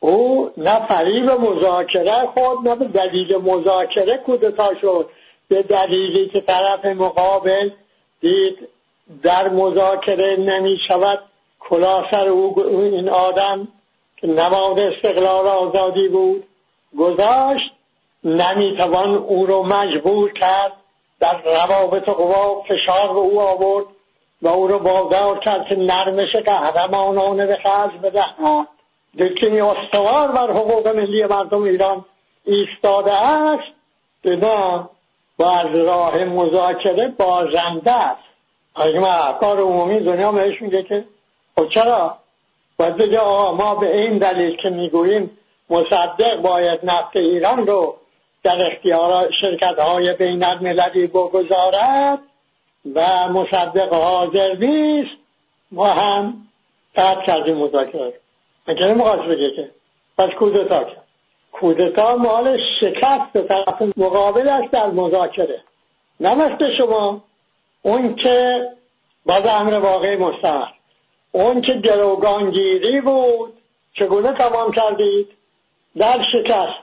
او 0.00 0.50
نه 0.56 0.86
فریب 0.86 1.30
مذاکره 1.30 2.26
خود 2.34 2.68
نه 2.68 2.76
به 2.76 2.84
دلیل 2.84 3.36
مذاکره 3.36 4.16
کودتا 4.16 4.70
شد. 4.80 5.10
به 5.48 5.62
دلیلی 5.62 6.28
که 6.28 6.40
طرف 6.40 6.84
مقابل 6.84 7.70
دید 8.20 8.68
در 9.22 9.48
مذاکره 9.48 10.36
نمی 10.36 10.78
شود 10.88 11.18
کلا 11.60 12.10
سر 12.10 12.28
او 12.28 12.60
این 12.66 13.08
آدم 13.08 13.68
که 14.16 14.26
نماد 14.26 14.78
استقلال 14.78 15.46
آزادی 15.46 16.08
بود. 16.08 16.44
گذاشت 16.98 17.72
نمی‌توان 18.24 19.14
او 19.14 19.46
رو 19.46 19.62
مجبور 19.62 20.32
کرد 20.32 20.72
در 21.20 21.42
روابط 21.42 22.08
قوا 22.08 22.62
فشار 22.62 23.08
به 23.08 23.18
او 23.18 23.40
آورد 23.40 23.86
و 24.42 24.48
او 24.48 24.68
رو 24.68 24.78
بازار 24.78 25.38
کرد 25.38 25.66
که 25.66 25.76
نرمش 25.76 26.36
قهرمانانه 26.36 27.46
به 27.46 27.56
خرج 27.56 27.90
بدهد 28.02 28.68
دکتری 29.18 29.60
استوار 29.60 30.32
بر 30.32 30.50
حقوق 30.50 30.88
ملی 30.88 31.26
مردم 31.26 31.62
ایران 31.62 32.04
ایستاده 32.44 33.12
است 33.12 33.72
نه 34.24 34.88
و 35.38 35.44
از 35.44 35.74
راه 35.74 36.24
مذاکره 36.24 37.08
بازنده 37.08 37.92
است. 37.92 38.22
من 38.76 39.04
افکار 39.04 39.60
عمومی 39.60 40.00
دنیا 40.00 40.32
بهش 40.32 40.62
میگه 40.62 40.82
که 40.82 41.04
خب 41.56 41.68
چرا؟ 41.68 42.18
باید 42.76 42.96
بگه 42.96 43.18
آقا 43.18 43.56
ما 43.56 43.74
به 43.74 43.96
این 43.96 44.18
دلیل 44.18 44.56
که 44.56 44.70
می‌گوییم 44.70 45.38
مصدق 45.72 46.36
باید 46.36 46.80
نفت 46.82 47.16
ایران 47.16 47.66
رو 47.66 47.96
در 48.42 48.72
اختیار 48.72 49.30
شرکت 49.40 49.78
های 49.78 50.12
بین 50.14 50.44
المللی 50.44 51.06
بگذارد 51.06 52.18
و 52.94 53.28
مصدق 53.28 53.92
حاضر 53.92 54.54
نیست 54.54 55.16
ما 55.70 55.86
هم 55.86 56.48
قطع 56.96 57.26
کردیم 57.26 57.56
مذاکره. 57.56 58.12
مگه 58.68 58.86
نمی‌خواست 58.86 59.22
بگه 59.22 59.50
که؟ 59.50 59.70
پس 60.18 60.30
کودتا 60.30 60.84
کرد 60.84 61.02
کودتا 61.52 62.16
مال 62.16 62.58
شکست 62.80 63.48
طرف 63.48 63.82
مقابل 63.96 64.48
است 64.48 64.70
در 64.70 64.86
مذاکره. 64.86 65.62
نه 66.20 66.58
شما. 66.78 67.24
اون 67.82 68.14
که 68.14 68.68
باز 69.26 69.46
امر 69.46 69.78
واقعی 69.78 70.16
مستمر 70.16 70.66
اون 71.32 71.60
که 71.62 71.74
گروگانگیری 71.74 73.00
بود. 73.00 73.52
چگونه 73.94 74.32
تمام 74.32 74.72
کردید؟ 74.72 75.28
در 75.98 76.20
شکست. 76.32 76.78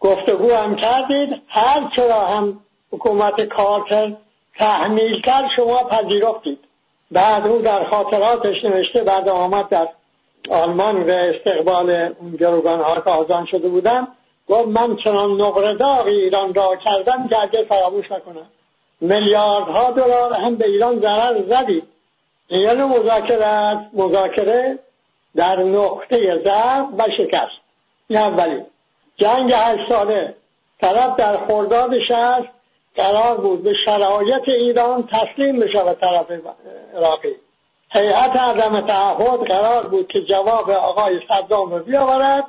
گفتگو 0.00 0.52
هم 0.52 0.76
کردید. 0.76 1.42
هر 1.48 1.90
چرا 1.96 2.20
هم 2.26 2.60
حکومت 2.92 3.40
کارتر 3.40 4.12
تحمیل 4.56 5.20
کرد 5.20 5.44
شما 5.56 5.84
پذیرفتید. 5.84 6.58
بعد 7.10 7.46
او 7.46 7.58
در 7.58 7.84
خاطراتش 7.84 8.64
نوشته 8.64 9.04
بعد 9.04 9.28
آمد 9.28 9.68
در 9.68 9.88
آلمان 10.50 11.04
به 11.04 11.34
استقبال 11.34 12.14
گروگان 12.38 12.80
ها 12.80 13.00
که 13.00 13.10
آزان 13.10 13.46
شده 13.46 13.68
بودم 13.68 14.08
گفت 14.48 14.68
من 14.68 14.96
چنان 14.96 15.40
نقره 15.40 16.06
ایران 16.06 16.54
را 16.54 16.76
کردم 16.76 17.28
که 17.28 17.42
اگه 17.42 17.64
فراموش 17.64 18.12
نکنم. 18.12 18.46
میلیاردها 19.00 19.90
دلار 19.90 20.32
هم 20.32 20.56
به 20.56 20.66
ایران 20.66 21.00
ضرر 21.00 21.42
زدید 21.48 21.84
این 22.48 22.60
یعنی 22.60 22.82
مذاکره 22.82 23.86
مذاکره 23.92 24.78
در 25.36 25.56
نقطه 25.56 26.42
ضعف 26.44 26.86
و 26.98 27.04
شکست. 27.18 27.63
این 28.08 28.18
اولی 28.18 28.62
جنگ 29.16 29.52
هشت 29.52 29.88
ساله. 29.88 30.34
طرف 30.80 31.16
در 31.16 31.36
خورداد 31.36 31.98
شهر 32.08 32.50
قرار 32.96 33.36
بود 33.36 33.62
به 33.62 33.74
شرایط 33.84 34.48
ایران 34.48 35.08
تسلیم 35.12 35.60
بشه 35.60 35.84
به 35.84 35.94
طرف 35.94 36.26
عراقی. 36.96 37.34
هیئت 37.90 38.36
عدم 38.36 38.80
تعهد 38.80 39.40
قرار 39.40 39.86
بود 39.86 40.08
که 40.08 40.22
جواب 40.22 40.70
آقای 40.70 41.20
صدام 41.28 41.74
رو 41.74 41.84
بیاورد 41.84 42.44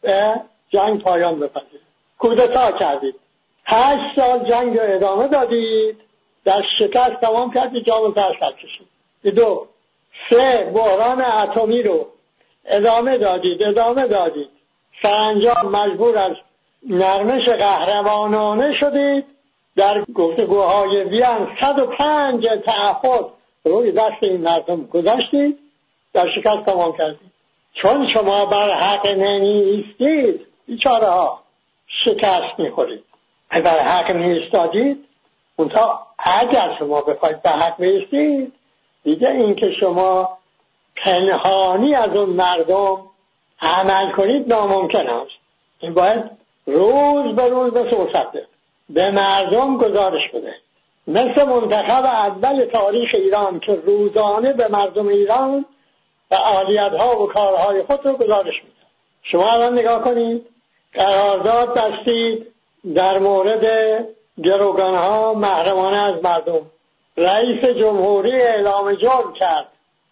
به 0.00 0.40
جنگ 0.70 1.02
پایان 1.02 1.40
بپذیرد. 1.40 1.82
کودتا 2.18 2.72
کردید. 2.72 3.14
هشت 3.64 4.20
سال 4.20 4.38
جنگ 4.38 4.78
رو 4.78 4.84
ادامه 4.84 5.28
دادید. 5.28 6.00
در 6.44 6.62
شکست 6.78 7.20
تمام 7.20 7.52
کردید 7.52 7.84
جام 7.84 8.12
تر 8.12 8.36
سر 8.40 8.52
کشید. 8.52 8.88
دو 9.34 9.66
سه 10.30 10.70
بحران 10.74 11.22
اتمی 11.22 11.82
رو 11.82 12.06
ادامه 12.66 13.18
دادید 13.18 13.62
ادامه 13.62 14.06
دادید. 14.06 14.48
سرانجام 15.02 15.68
مجبور 15.72 16.18
از 16.18 16.32
نرمش 16.88 17.48
قهرمانانه 17.48 18.74
شدید. 18.80 19.24
در 19.76 20.04
گفتگوهای 20.14 21.04
وین 21.04 21.48
105 21.60 22.46
تعهد 22.66 23.24
روی 23.64 23.92
دست 23.92 24.16
این 24.20 24.40
مردم 24.40 24.86
گذاشتید 24.86 25.58
در 26.12 26.30
شکست 26.30 26.64
تمام 26.66 26.96
کردید. 26.98 27.32
چون 27.74 28.08
شما 28.08 28.46
بر 28.46 28.70
حق 28.70 29.06
نمی 29.06 29.48
ایستید 29.48 30.46
بیچاره 30.66 31.06
ها 31.06 31.42
شکست 31.86 32.58
می‌خورید. 32.58 33.04
بر 33.50 33.78
حق 33.78 34.10
نیستادید 34.16 35.04
اونتا 35.56 36.06
اگر 36.18 36.76
شما 36.78 37.00
بخواید 37.00 37.42
به 37.42 37.50
حق 37.50 37.76
بیستید 37.80 38.52
دیگه 39.04 39.30
اینکه 39.30 39.72
شما 39.80 40.38
پنهانی 40.96 41.94
از 41.94 42.16
اون 42.16 42.30
مردم 42.30 43.11
عمل 43.62 44.12
کنید 44.12 44.48
ناممکن 44.48 45.08
است. 45.08 45.32
این 45.80 45.94
باید 45.94 46.24
روز 46.66 47.34
به 47.36 47.48
روز 47.48 47.72
به 47.72 47.90
صورت 47.90 48.32
به 48.90 49.10
مردم 49.10 49.78
گزارش 49.78 50.30
بده. 50.30 50.54
مثل 51.06 51.44
منتخب 51.44 52.04
اول 52.04 52.64
تاریخ 52.64 53.10
ایران 53.14 53.60
که 53.60 53.74
روزانه 53.74 54.52
به 54.52 54.68
مردم 54.68 55.08
ایران 55.08 55.64
و 56.30 56.34
عالیت 56.34 56.92
ها 56.92 57.22
و 57.22 57.26
کارهای 57.26 57.82
خود 57.82 58.06
رو 58.06 58.12
گزارش 58.12 58.54
میده. 58.64 58.86
شما 59.22 59.52
الان 59.52 59.78
نگاه 59.78 60.04
کنید 60.04 60.46
قرارداد 60.92 61.74
دستید 61.74 62.46
در 62.94 63.18
مورد 63.18 63.64
گروگان 64.42 64.94
ها 64.94 65.34
محرمانه 65.34 65.96
از 65.96 66.24
مردم. 66.24 66.60
رئیس 67.16 67.64
جمهوری 67.64 68.32
اعلام 68.32 68.94
جرم 68.94 69.32
کرد. 69.32 69.66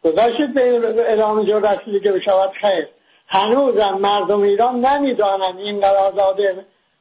گذاشتید 0.04 0.54
به 0.54 0.80
اعلام 1.08 1.44
جرم 1.44 1.62
رسیدی 1.62 2.00
که 2.00 2.12
بشود 2.12 2.50
خیر. 2.50 2.88
هنوزم 3.32 3.98
مردم 4.00 4.42
ایران 4.42 4.86
نمی‌دانند 4.86 5.58
این 5.58 5.80
قرارداد 5.80 6.36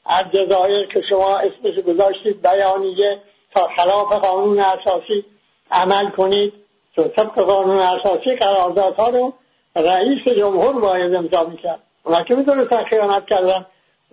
از 0.05 0.25
جزایر 0.31 0.87
که 0.87 1.01
شما 1.09 1.37
اسمش 1.37 1.79
گذاشتید 1.79 2.41
بیانیه 2.41 3.21
تا 3.55 3.67
خلاف 3.67 4.13
قانون 4.13 4.59
اساسی 4.59 5.25
عمل 5.71 6.09
کنید. 6.09 6.53
چون 6.95 7.07
طبق 7.07 7.33
قانون 7.33 7.79
اساسی 7.79 8.35
قراردادها 8.35 9.09
رو 9.09 9.33
رئیس 9.75 10.27
جمهور 10.37 10.73
باید 10.73 11.15
امضا 11.15 11.43
می‌کرد. 11.43 11.79
اونا 12.03 12.23
که 12.23 12.35
می‌دونستن 12.35 12.83
خیانت 12.83 13.25
کردن. 13.25 13.65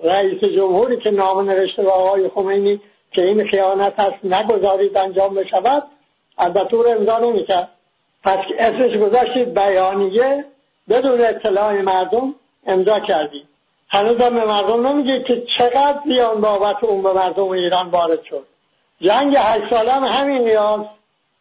رئیس 0.05 0.45
جمهوری 0.45 0.97
که 0.97 1.11
نام 1.11 1.51
نوشته 1.51 1.83
به 1.83 1.91
آقای 1.91 2.29
خمینی 2.29 2.81
که 3.13 3.23
این 3.23 3.47
خیانت 3.47 4.01
هست 4.01 4.25
نگذارید 4.25 4.97
انجام 4.97 5.35
بشود 5.35 5.83
البته 6.39 6.77
رو 6.77 6.89
امضا 6.89 7.19
نمی‌کرد. 7.19 7.69
پس 8.25 8.39
اسمش 8.59 8.97
گذاشتید 8.97 9.55
بیانیه 9.55 10.45
بدون 10.89 11.21
اطلاع 11.21 11.81
مردم 11.81 12.35
امضا 12.67 13.01
کردید 13.01 13.47
هنوز 13.89 14.17
به 14.17 14.31
مردم 14.31 14.87
نمیگه 14.87 15.25
که 15.25 15.47
چقدر 15.59 16.01
زیان 16.07 16.41
بابت 16.41 16.85
اون 16.85 17.03
به 17.03 17.13
مردم 17.13 17.49
ایران 17.49 17.91
وارد 17.91 18.23
شد. 18.23 18.47
جنگ 19.01 19.37
هشت 19.39 19.75
ساله 19.75 19.93
هم 19.93 20.05
همین 20.05 20.43
نیاز. 20.43 20.81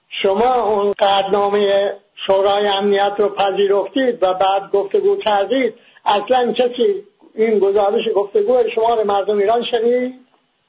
شما 0.10 0.54
اون 0.54 0.92
قدنامه 0.92 1.94
شورای 2.16 2.68
امنیت 2.68 3.14
رو 3.18 3.30
پذیرفتید 3.30 4.24
و 4.24 4.34
بعد 4.34 4.72
گفتگو 4.72 5.18
کردید. 5.18 5.74
اصلا 6.06 6.52
کسی 6.52 7.04
این 7.36 7.60
گزارش 7.60 8.04
گفتگو 8.16 8.70
شما 8.76 8.94
رو 8.94 9.04
مردم 9.08 9.38
ایران 9.38 9.66
شنید؟ 9.72 10.14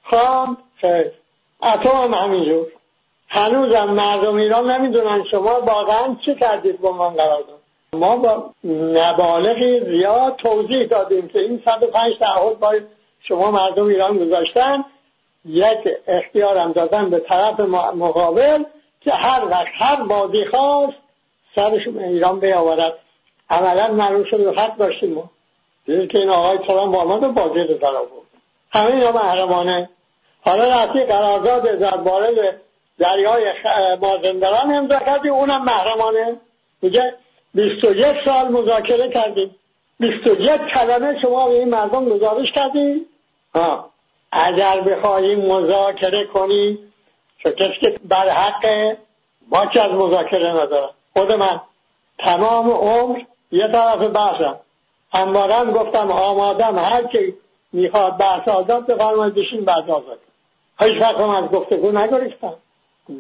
خواند 0.05 0.57
خیر. 0.81 1.11
اتم 1.63 1.89
هم 1.89 2.15
همینجور. 2.15 2.67
هنوزم 3.29 3.85
مردم 3.85 4.37
ایران 4.37 4.71
نمی‌دونن 4.71 5.25
شما 5.31 5.61
واقعا 5.61 6.17
چه 6.27 6.35
کردید 6.35 6.81
با 6.81 6.93
من 6.93 7.11
قرار 7.11 7.43
ما 7.97 8.17
با 8.17 8.51
نبالغی 8.95 9.81
زیاد 9.81 10.37
توضیح 10.37 10.87
دادیم 10.87 11.29
که 11.29 11.39
این 11.39 11.63
105 11.65 12.19
تعهد 12.21 12.59
با 12.59 12.75
شما 13.21 13.51
مردم 13.51 13.87
ایران 13.87 14.19
گذاشتن. 14.19 14.85
یک 15.45 15.79
اختیار 16.07 16.59
هم 16.59 16.73
دادن 16.73 17.11
به 17.11 17.19
طرف 17.21 17.61
مقابل 17.61 18.65
که 19.01 19.13
هر 19.13 19.45
وقت 19.45 19.67
هر 19.75 20.03
بازی 20.03 20.45
خواست 20.45 20.97
سرشون 21.57 21.99
ایران 21.99 22.41
بیاورد. 22.41 22.99
عملا 23.51 23.93
معلوم 23.93 24.25
شد 24.25 24.59
حق 24.59 24.77
داشتیم 24.77 25.15
ما 25.15 25.31
دیدید 25.87 26.11
که 26.11 26.19
این 26.19 26.29
آقای 26.29 26.59
ترام 26.59 26.93
با 26.93 27.05
ما 27.05 27.19
بازی 27.19 27.59
رو 27.59 27.75
در 27.75 27.89
آورد. 27.89 28.27
همه 28.71 28.87
اینا 28.87 29.13
محرمانه. 29.13 29.91
حالا 30.45 30.65
رفتی 30.65 31.05
قرارداد 31.05 31.63
در 31.63 31.97
وارد 31.97 32.61
دریای 32.99 33.53
مازندران 34.01 34.75
امضا 34.75 34.99
کردی 34.99 35.29
اونم 35.29 35.65
محرمانه. 35.65 36.37
میگه 36.83 37.15
21 37.57 38.25
سال 38.25 38.49
مذاکره 38.49 39.09
کردیم. 39.09 39.55
21 40.01 40.61
کلمه 40.61 41.21
شما 41.23 41.47
به 41.49 41.53
این 41.53 41.69
مردم 41.69 42.05
گزارش 42.05 42.53
کردیم. 42.53 43.07
ها 43.55 43.91
اگر 44.33 44.81
بخواهیم 44.81 45.41
مذاکره 45.41 46.25
کنی 46.25 46.79
چون 47.39 47.53
کسی 47.53 47.81
که 47.81 47.99
بر 48.05 48.29
حق 48.29 48.97
با 49.49 49.67
که 49.67 49.83
از 49.83 49.93
مذاکره 49.93 50.51
ندارم 50.51 50.91
خود 51.13 51.33
من 51.33 51.61
تمام 52.19 52.71
عمر 52.71 53.21
یه 53.53 53.69
طرف 53.69 53.99
بحثم. 53.99 54.57
هموارم 55.13 55.71
گفتم 55.71 56.11
آمادم 56.11 56.79
هر 56.79 57.07
کی 57.07 57.35
می‌خواد 57.73 58.17
بحث 58.17 58.49
آزاد 58.49 58.87
بفرمایید 58.87 59.35
بشین 59.35 59.65
بعد 59.65 59.91
آزاد. 59.91 60.19
هیچ 60.81 61.01
وقت 61.03 61.21
از 61.21 61.45
گفتگو 61.45 61.93
نگریختم 61.93 62.55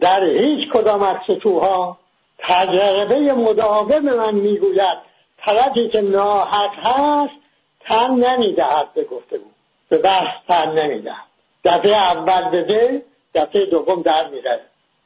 در 0.00 0.24
هیچ 0.24 0.68
کدام 0.72 1.02
از 1.02 1.16
سطوها 1.26 1.98
تجربه 2.38 3.32
مداوم 3.32 3.98
من 3.98 4.34
می‌گوید 4.34 4.98
طرفی 5.38 5.88
که 5.88 6.00
ناحق 6.00 6.74
هست 6.74 7.34
تن 7.80 8.10
نمی‌دهد 8.10 8.94
به 8.94 9.04
گفتگو. 9.04 9.50
به 9.88 9.98
بحث 9.98 10.28
تن 10.48 10.72
نمی‌دهد. 10.72 11.26
دفعه 11.64 11.96
اول 11.96 12.44
بده 12.50 13.02
دفعه 13.34 13.66
دوم 13.66 14.02
در 14.02 14.28
میره 14.28 14.60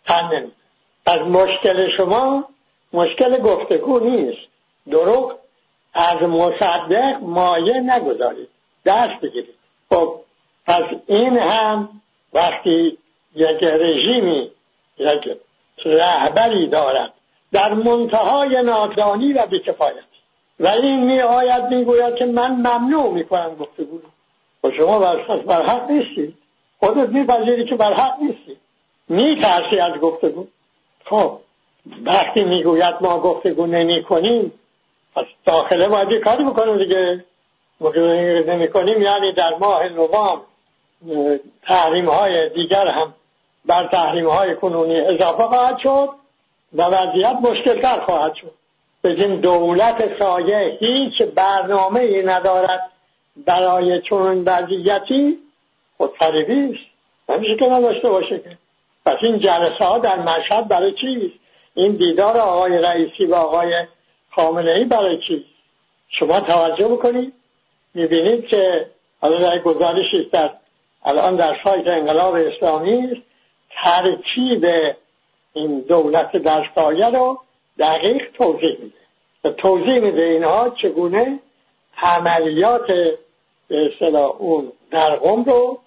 تن 0.06 0.26
نمیده 0.32 0.52
از 1.06 1.20
مشکل 1.20 1.96
شما 1.96 2.44
مشکل 2.92 3.36
گفتگو 3.38 3.98
نیست. 3.98 4.48
دروغ 4.90 5.34
از 5.94 6.22
مصدق 6.22 7.18
مایه 7.22 7.80
نگذارید. 7.80 8.48
دست 8.86 9.20
بگیرید. 9.20 9.54
خب 9.90 10.20
پس 10.66 10.84
این 11.06 11.38
هم 11.38 12.00
وقتی 12.32 12.98
یک 13.34 13.62
رژیمی 13.62 14.50
یک 14.98 15.38
رهبری 15.84 16.66
دارد 16.66 17.12
در 17.52 17.74
منتهای 17.74 18.62
نادانی 18.62 19.32
و 19.32 19.46
بیکفایت 19.46 20.10
و 20.60 20.66
این 20.66 21.04
می 21.04 21.20
آید 21.20 21.64
می 21.64 21.84
گوید 21.84 22.14
که 22.14 22.26
من 22.26 22.50
ممنوع 22.50 23.12
می 23.12 23.24
کنم 23.24 23.54
گفتگو 23.54 24.00
و 24.64 24.70
شما 24.70 24.98
بر 25.46 25.62
حق 25.62 25.90
نیستید. 25.90 26.34
خودت 26.78 27.08
میپذیری 27.08 27.64
که 27.64 27.74
بر 27.74 27.92
حق 27.92 28.20
نیستی. 28.20 28.56
میترسی 29.08 29.78
از 29.78 29.92
گفتگو. 29.92 30.46
خب 31.04 31.38
وقتی 32.04 32.44
می‌گوید 32.44 32.94
ما 33.00 33.18
گفتگو 33.18 33.66
نمی 33.66 34.02
کنیم 34.02 34.52
پس 35.16 35.24
داخله 35.46 35.88
باید 35.88 36.22
کاری 36.24 36.44
بکنیم 36.44 36.78
دیگه. 36.78 37.24
نمی 38.46 38.68
کنیم 38.68 39.02
یعنی 39.02 39.32
در 39.32 39.54
ماه 39.60 39.88
نوامبر 39.88 40.42
تحریم 41.62 42.08
های 42.08 42.48
دیگر 42.48 42.86
هم 42.86 43.14
بر 43.64 43.86
تحریم 43.86 44.28
های 44.28 44.56
کنونی 44.56 45.00
اضافه 45.00 45.42
خواهد 45.42 45.78
شد. 45.78 46.08
و 46.74 46.82
وضعیت 46.82 47.36
مشکلتر 47.42 48.00
خواهد 48.00 48.34
شد. 48.34 48.52
بگیم 49.04 49.40
دولت 49.40 50.18
سایه 50.18 50.78
هیچ 50.80 51.22
برنامه 51.22 52.00
ای 52.00 52.22
ندارد 52.22 52.90
برای 53.36 54.00
چون 54.00 54.44
وضعیتی. 54.44 55.38
خودفریبی 55.96 56.74
است. 56.74 56.90
نمیشه 57.28 57.56
که 57.56 57.66
نداشته 57.66 58.08
باشه 58.08 58.38
که. 58.38 58.58
پس 59.06 59.16
این 59.22 59.38
جلسه 59.38 59.84
ها 59.84 59.98
در 59.98 60.18
مشهد 60.18 60.68
برای 60.68 60.92
چیست؟ 60.92 61.34
این 61.74 61.92
دیدار 61.92 62.36
آقای 62.36 62.78
رئیسی 62.78 63.24
و 63.24 63.34
آقای 63.34 63.86
خامنه 64.30 64.70
ای 64.70 64.84
برای 64.84 65.18
چیست؟ 65.18 65.44
شما 66.08 66.40
توجه 66.40 66.88
بکنید. 66.88 67.32
می‌بینید 67.94 68.46
که 68.46 68.90
حالا 69.20 69.38
در 69.38 69.58
گزارشی 69.58 70.28
در 70.32 70.50
الان 71.04 71.36
در 71.36 71.60
سایت 71.64 71.86
انقلاب 71.86 72.34
اسلامی 72.34 73.06
است. 73.06 73.22
ترکیب 73.70 74.66
این 75.52 75.80
دولت 75.80 76.36
دستایه 76.36 77.10
رو 77.10 77.38
دقیق 77.78 78.30
توضیح 78.34 78.76
میده. 78.80 79.00
و 79.44 79.50
توضیح 79.50 80.00
میده 80.00 80.22
اینها 80.22 80.70
چگونه 80.70 81.38
عملیات 82.02 82.86
به 83.68 83.92
اون 84.38 84.72
در 84.90 85.16
قم 85.16 85.44
رو 85.44 85.78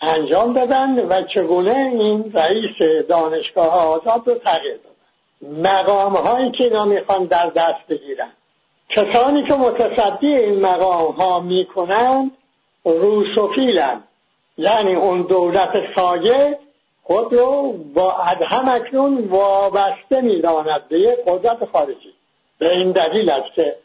انجام 0.00 0.52
دادن 0.52 1.06
و 1.08 1.22
چگونه 1.22 1.76
این 1.76 2.32
رئیس 2.34 3.06
دانشگاه 3.08 3.86
آزاد 3.86 4.28
رو 4.28 4.34
تغییر 4.34 4.76
دادن. 4.76 5.70
مقام 5.70 6.12
هایی 6.12 6.50
که 6.50 6.64
اینا 6.64 6.84
می‌خوان 6.84 7.24
در 7.24 7.46
دست 7.46 7.86
بگیرن. 7.88 8.32
کسانی 8.88 9.44
که 9.44 9.54
متصدی 9.54 10.34
این 10.34 10.60
مقام 10.60 11.12
ها 11.12 11.40
می‌کنند 11.40 12.30
روسوفیلن. 12.84 14.02
یعنی 14.58 14.94
اون 14.94 15.22
دولت 15.22 15.94
سایه 15.96 16.58
خود 17.10 17.34
رو 17.34 17.72
با 17.72 18.12
ادهم 18.12 18.68
اکنون 18.68 19.28
وابسته 19.28 20.20
می‌داند 20.20 20.88
به 20.88 21.00
یک 21.00 21.18
قدرت 21.26 21.64
خارجی. 21.72 22.12
به 22.58 22.72
این 22.72 22.90
دلیل 22.92 23.30
است 23.30 23.54
که 23.54 23.76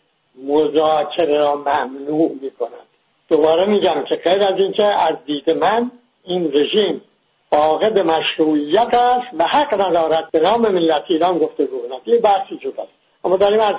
مذاکره 0.43 1.37
را 1.37 1.55
ممنوع 1.55 2.31
می‌کنند 2.41 2.87
دوباره 3.29 3.65
میگم 3.65 4.03
که 4.09 4.15
غیر 4.15 4.43
از 4.43 4.57
اینکه 4.57 4.83
از 4.83 5.15
دید 5.25 5.51
من 5.51 5.91
این 6.23 6.51
رژیم 6.53 7.01
فاقد 7.49 7.99
مشروعیت 7.99 8.93
است 8.93 9.27
و 9.39 9.43
حق 9.43 9.81
ندارد 9.81 10.31
به 10.31 10.39
نام 10.39 10.61
ملت 10.61 11.03
ایران 11.07 11.37
گفته 11.37 11.67
کند. 11.67 12.01
یه 12.05 12.17
بحثی 12.17 12.57
جداست 12.57 12.91
اما 13.23 13.37
داریم 13.37 13.59
از 13.59 13.75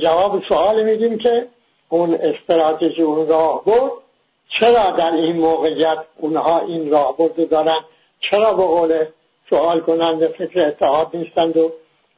جواب 0.00 0.42
سوال 0.48 0.82
میدیم 0.82 1.18
که 1.18 1.46
اون 1.88 2.14
استراتژی 2.14 3.02
اون 3.02 3.28
راه 3.28 3.64
بود 3.64 3.92
چرا 4.48 4.90
در 4.90 5.12
این 5.12 5.36
موقعیت 5.36 5.98
اونها 6.16 6.60
این 6.60 6.90
راه 6.90 7.16
بود 7.16 7.48
دارن؟ 7.50 7.84
چرا 8.20 8.52
به 8.54 8.62
قول 8.62 9.04
سوال 9.50 9.80
کنند 9.80 10.26
فکر 10.26 10.66
اتحاد 10.66 11.16
نیستند 11.16 11.56
و 11.56 11.72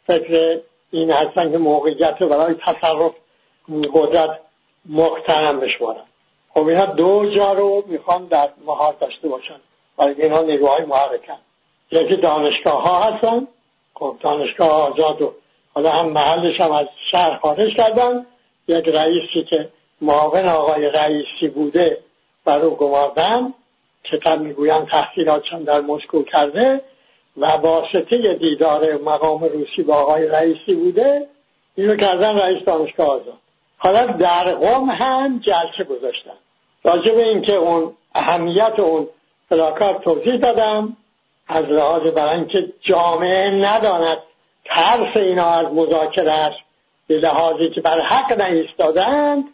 فکر 0.07 0.61
این 0.91 1.11
هستن 1.11 1.51
که 1.51 1.59
موقعیت 1.59 2.17
رو 2.21 2.29
برای 2.29 2.55
تصرف 2.55 3.13
قدرت 3.95 4.41
محترم 4.87 5.61
بشمارن. 5.61 6.05
خب 6.55 6.67
اینا 6.67 6.87
دو 6.87 7.31
جا 7.35 7.53
رو 7.53 7.85
می‌خوان 7.87 8.27
در 8.27 8.49
مهار 8.67 8.97
داشته 9.01 9.29
باشن 9.29 9.61
برای 9.97 10.23
اینها 10.23 10.43
نیروهای 10.43 10.85
محرکن. 10.85 11.39
یکی 11.91 12.17
دانشگاه 12.17 12.83
ها 12.83 13.01
هستن. 13.03 13.49
خب 13.95 14.17
دانشگاه 14.21 14.71
آزاد 14.71 15.23
و 15.23 15.35
حالا 15.75 15.91
هم 15.91 16.09
محلش 16.09 16.61
هم 16.61 16.73
از 16.73 16.87
شهر 17.11 17.39
خارج 17.39 17.77
کردن. 17.77 18.27
یک 18.69 18.89
رئیسی 18.89 19.45
که 19.51 19.69
معاون 20.01 20.49
آقای 20.49 20.91
رئیسی 20.91 21.49
بوده 21.49 21.99
بر 22.45 22.61
او 22.61 22.77
گماردن. 22.77 23.55
تر 24.25 24.39
می‌گویند 24.39 24.89
تحصیلاتشان 24.89 25.63
در 25.63 25.81
مسکو 25.81 26.23
کرده 26.23 26.81
و 27.37 27.47
واسطه 27.47 28.35
دیدار 28.35 28.97
مقام 28.97 29.45
روسی 29.45 29.83
با 29.83 29.95
آقای 29.95 30.29
رئیسی 30.29 30.75
بوده 30.75 31.29
اینو 31.75 31.97
کردن 31.97 32.39
رئیس 32.39 32.65
دانشگاه 32.65 33.09
آزاد. 33.09 33.39
حالا 33.79 34.07
در 34.07 34.55
قوم 34.55 34.91
هم 34.91 35.39
جلسه 35.39 35.85
گذاشتن. 35.85 36.35
راجع 36.85 37.15
به 37.15 37.29
اینکه 37.29 37.53
اون 37.53 37.97
اهمیت 38.15 38.75
اون 38.79 39.09
پلاکارد 39.51 40.01
توضیح 40.01 40.37
دادم 40.37 40.97
از 41.49 41.65
لحاظ 41.65 42.03
برای 42.03 42.35
اینکه 42.35 42.73
جامعه 42.81 43.51
نداند 43.51 44.19
ترس 44.65 45.17
اینا 45.17 45.51
از 45.51 45.67
مذاکره 45.67 46.31
است 46.31 46.57
به 47.07 47.15
لحاظی 47.15 47.71
که 47.71 47.81
بر 47.81 48.01
حق 48.01 48.33
نایستادند 48.33 49.45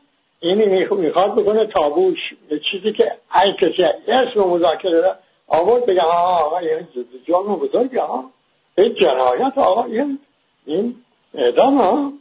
اینی 0.41 0.87
می‌خواد 0.91 1.35
بکنه 1.35 1.67
تابوش. 1.67 2.19
به 2.49 2.61
چیزی 2.61 2.93
که 2.93 3.13
هر 3.29 3.53
کسی 3.53 3.83
اسم 4.09 4.41
مذاکره 4.41 5.01
را 5.01 5.17
آورد 5.49 5.87
بگه 5.87 6.01
آقا 6.01 6.45
آقا 6.45 6.59
این 6.59 6.89
جان 7.29 7.45
بزرگی 7.45 7.97
ها 7.97 8.31
این 8.79 8.95
جنایت 8.95 9.59
آقا 9.59 9.85
این 9.85 10.19
این 10.67 10.95
اعدام 11.35 11.79
ها 11.79 12.13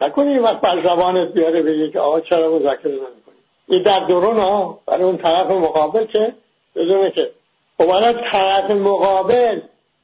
نکنی 0.00 0.28
این 0.28 0.38
وقت 0.38 0.60
بر 0.60 0.82
زبانت 0.82 1.32
بیاره 1.32 1.62
بگه 1.62 1.90
که 1.90 2.00
آقا 2.00 2.20
چرا 2.20 2.50
مذاکره 2.50 2.92
نمی‌کنی؟ 2.92 3.34
این 3.68 3.82
در 3.82 4.00
درون 4.00 4.36
ها 4.36 4.78
برای 4.86 5.04
اون 5.04 5.16
طرف 5.16 5.50
مقابل 5.50 6.04
که 6.04 6.34
بدونه 6.74 7.10
که 7.10 7.30
خب 7.78 8.12
طرف 8.12 8.70
مقابل 8.70 9.60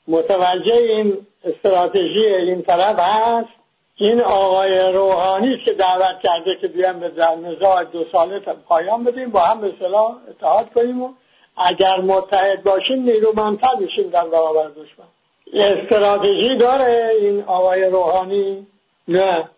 متوجه 0.09 0.75
این 0.75 1.27
استراتژی 1.45 2.25
این 2.25 2.63
طرف 2.63 2.99
هست. 2.99 3.60
این 4.01 4.21
آقای 4.21 4.93
روحانی 4.93 5.59
که 5.65 5.73
دعوت 5.73 6.21
کرده 6.23 6.57
که 6.61 6.69
بیان 6.69 7.01
به 7.01 7.09
نزاع 7.45 7.85
دو 7.85 8.05
ساله 8.13 8.41
پایان 8.41 9.05
بدیم 9.05 9.31
با 9.31 9.41
هم 9.41 9.61
به 9.61 9.73
صلاح 9.81 10.17
اتحاد 10.31 10.73
کنیم 10.73 11.03
و 11.03 11.09
اگر 11.57 12.01
متحد 12.01 12.63
باشیم 12.63 13.03
نیرومندتر 13.03 13.75
بشیم 13.81 14.11
در 14.11 14.25
برابر 14.25 14.69
دشمن. 14.69 15.07
استراتژی 15.53 16.57
داره 16.57 17.11
این 17.21 17.45
آقای 17.47 17.85
روحانی. 17.85 18.67
نه 19.09 19.49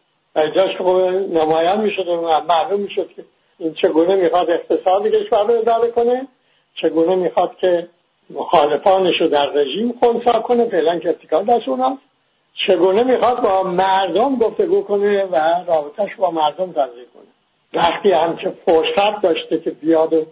جاش 0.55 0.76
که 0.76 0.85
نمایان 1.33 1.81
می‌شد 1.81 2.09
و 2.09 2.40
معلوم 2.48 2.81
می‌شد 2.81 3.09
که 3.16 3.24
این 3.59 3.74
چگونه 3.74 4.16
می‌خواد 4.16 4.50
اقتصاد 4.50 5.07
کشور 5.07 5.42
رو 5.42 5.59
اداره 5.59 5.90
کنه 5.90 6.28
چگونه 6.74 7.14
می‌خواد 7.14 7.57
که 7.61 7.88
مخالفانش 8.31 9.20
رو 9.20 9.28
در 9.28 9.52
رژیم 9.52 9.94
خونسا 10.00 10.40
کنه 10.40 10.64
فعلا 10.64 10.98
که 10.98 11.09
ابتکار 11.09 11.42
دست 11.42 11.68
هست 11.68 12.12
چگونه 12.55 13.03
می‌خواد 13.03 13.41
با 13.41 13.62
مردم 13.62 14.37
گفتگو 14.37 14.83
کنه 14.83 15.25
و 15.25 15.37
رابطهش 15.67 16.15
با 16.15 16.31
مردم 16.31 16.73
تنظیم 16.73 17.07
کنه؟ 17.15 17.33
وقتی 17.75 18.12
هم 18.12 18.37
که 18.37 18.53
فرصت 18.67 19.21
داشته 19.21 19.61
که 19.61 19.71
بیاد 19.71 20.12
و 20.12 20.27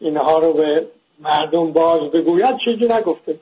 اینها 0.00 0.38
رو 0.38 0.52
به 0.52 0.86
مردم 1.20 1.72
باز 1.72 2.00
بگوید 2.00 2.58
چیزی 2.64 2.84
نگفته. 2.84 3.34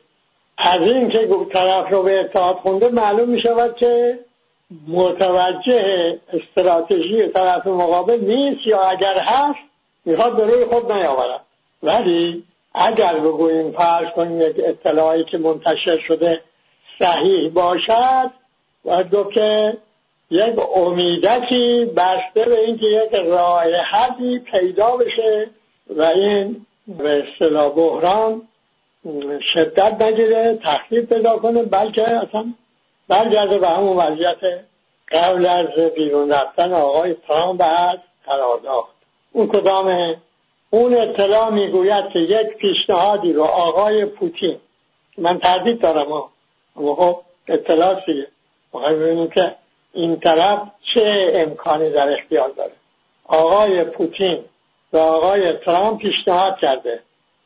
از 0.58 0.80
این 0.80 1.08
که 1.08 1.28
طرف 1.52 1.90
رو 1.90 2.02
به 2.02 2.20
اتحاد 2.20 2.56
خونده 2.56 2.88
معلوم 2.88 3.28
می 3.28 3.42
شود 3.42 3.76
که 3.76 4.18
متوجه 4.88 6.18
استراتژی 6.32 7.26
طرف 7.26 7.66
مقابل 7.66 8.20
نیست 8.20 8.66
یا 8.66 8.80
اگر 8.80 9.14
هست 9.18 9.58
می‌خواد 10.04 10.36
به 10.36 10.44
روی 10.44 10.64
خود 10.64 10.92
نیاورد. 10.92 11.40
ولی 11.82 12.44
اگر 12.74 13.14
بگوییم 13.14 13.72
فرض 13.72 14.08
کنیم 14.16 14.42
یک 14.42 14.56
اطلاعی 14.58 15.24
که 15.24 15.38
منتشر 15.38 15.98
شده 15.98 16.40
صحیح 16.98 17.50
باشد 17.50 18.30
باید 18.84 19.14
گفت 19.14 19.32
که 19.32 19.76
یک 20.30 20.76
امیدکی 20.76 21.84
بسته 21.84 22.44
به 22.44 22.60
اینکه 22.60 22.86
یک 22.86 23.14
راه 23.14 23.64
حدی 23.90 24.38
پیدا 24.38 24.96
بشه 24.96 25.50
و 25.96 26.02
این 26.02 26.66
به 26.86 27.24
اصطلاح 27.24 27.68
بحران 27.68 28.48
شدت 29.40 30.02
نگیره 30.02 30.58
تخلیف 30.62 31.12
پیدا 31.12 31.36
کنه 31.36 31.62
بلکه 31.62 32.02
اصلا 32.02 32.44
برگرده 33.08 33.58
به 33.58 33.68
همون 33.68 33.96
وضعیت 33.96 34.64
قبل 35.12 35.46
از 35.46 35.66
بیرون 35.94 36.32
رفتن 36.32 36.72
آقای 36.72 37.14
ترامپ 37.28 37.62
از 37.62 37.98
قرارداد 38.26 38.84
اون 39.32 39.48
کدامه 39.48 40.16
اون 40.70 40.94
اطلاع 40.94 41.50
می‌گوید 41.50 42.08
که 42.08 42.18
یک 42.18 42.46
پیشنهادی 42.46 43.32
رو 43.32 43.42
آقای 43.42 44.04
پوتین 44.04 44.56
من 45.18 45.38
تردید 45.38 45.80
دارم 45.80 46.24
اما 46.78 46.94
خب 46.94 47.20
اطلاع 47.48 48.00
چیه 48.06 48.26
ببینیم 48.74 49.30
که 49.30 49.54
این 49.92 50.20
طرف 50.20 50.62
چه 50.94 51.30
امکانی 51.34 51.90
در 51.90 52.12
اختیار 52.12 52.48
داره. 52.48 52.72
آقای 53.24 53.84
پوتین 53.84 54.44
و 54.92 54.98
آقای 54.98 55.52
ترامپ 55.52 55.98
پیشنهاد 55.98 56.58
کرده 56.58 57.00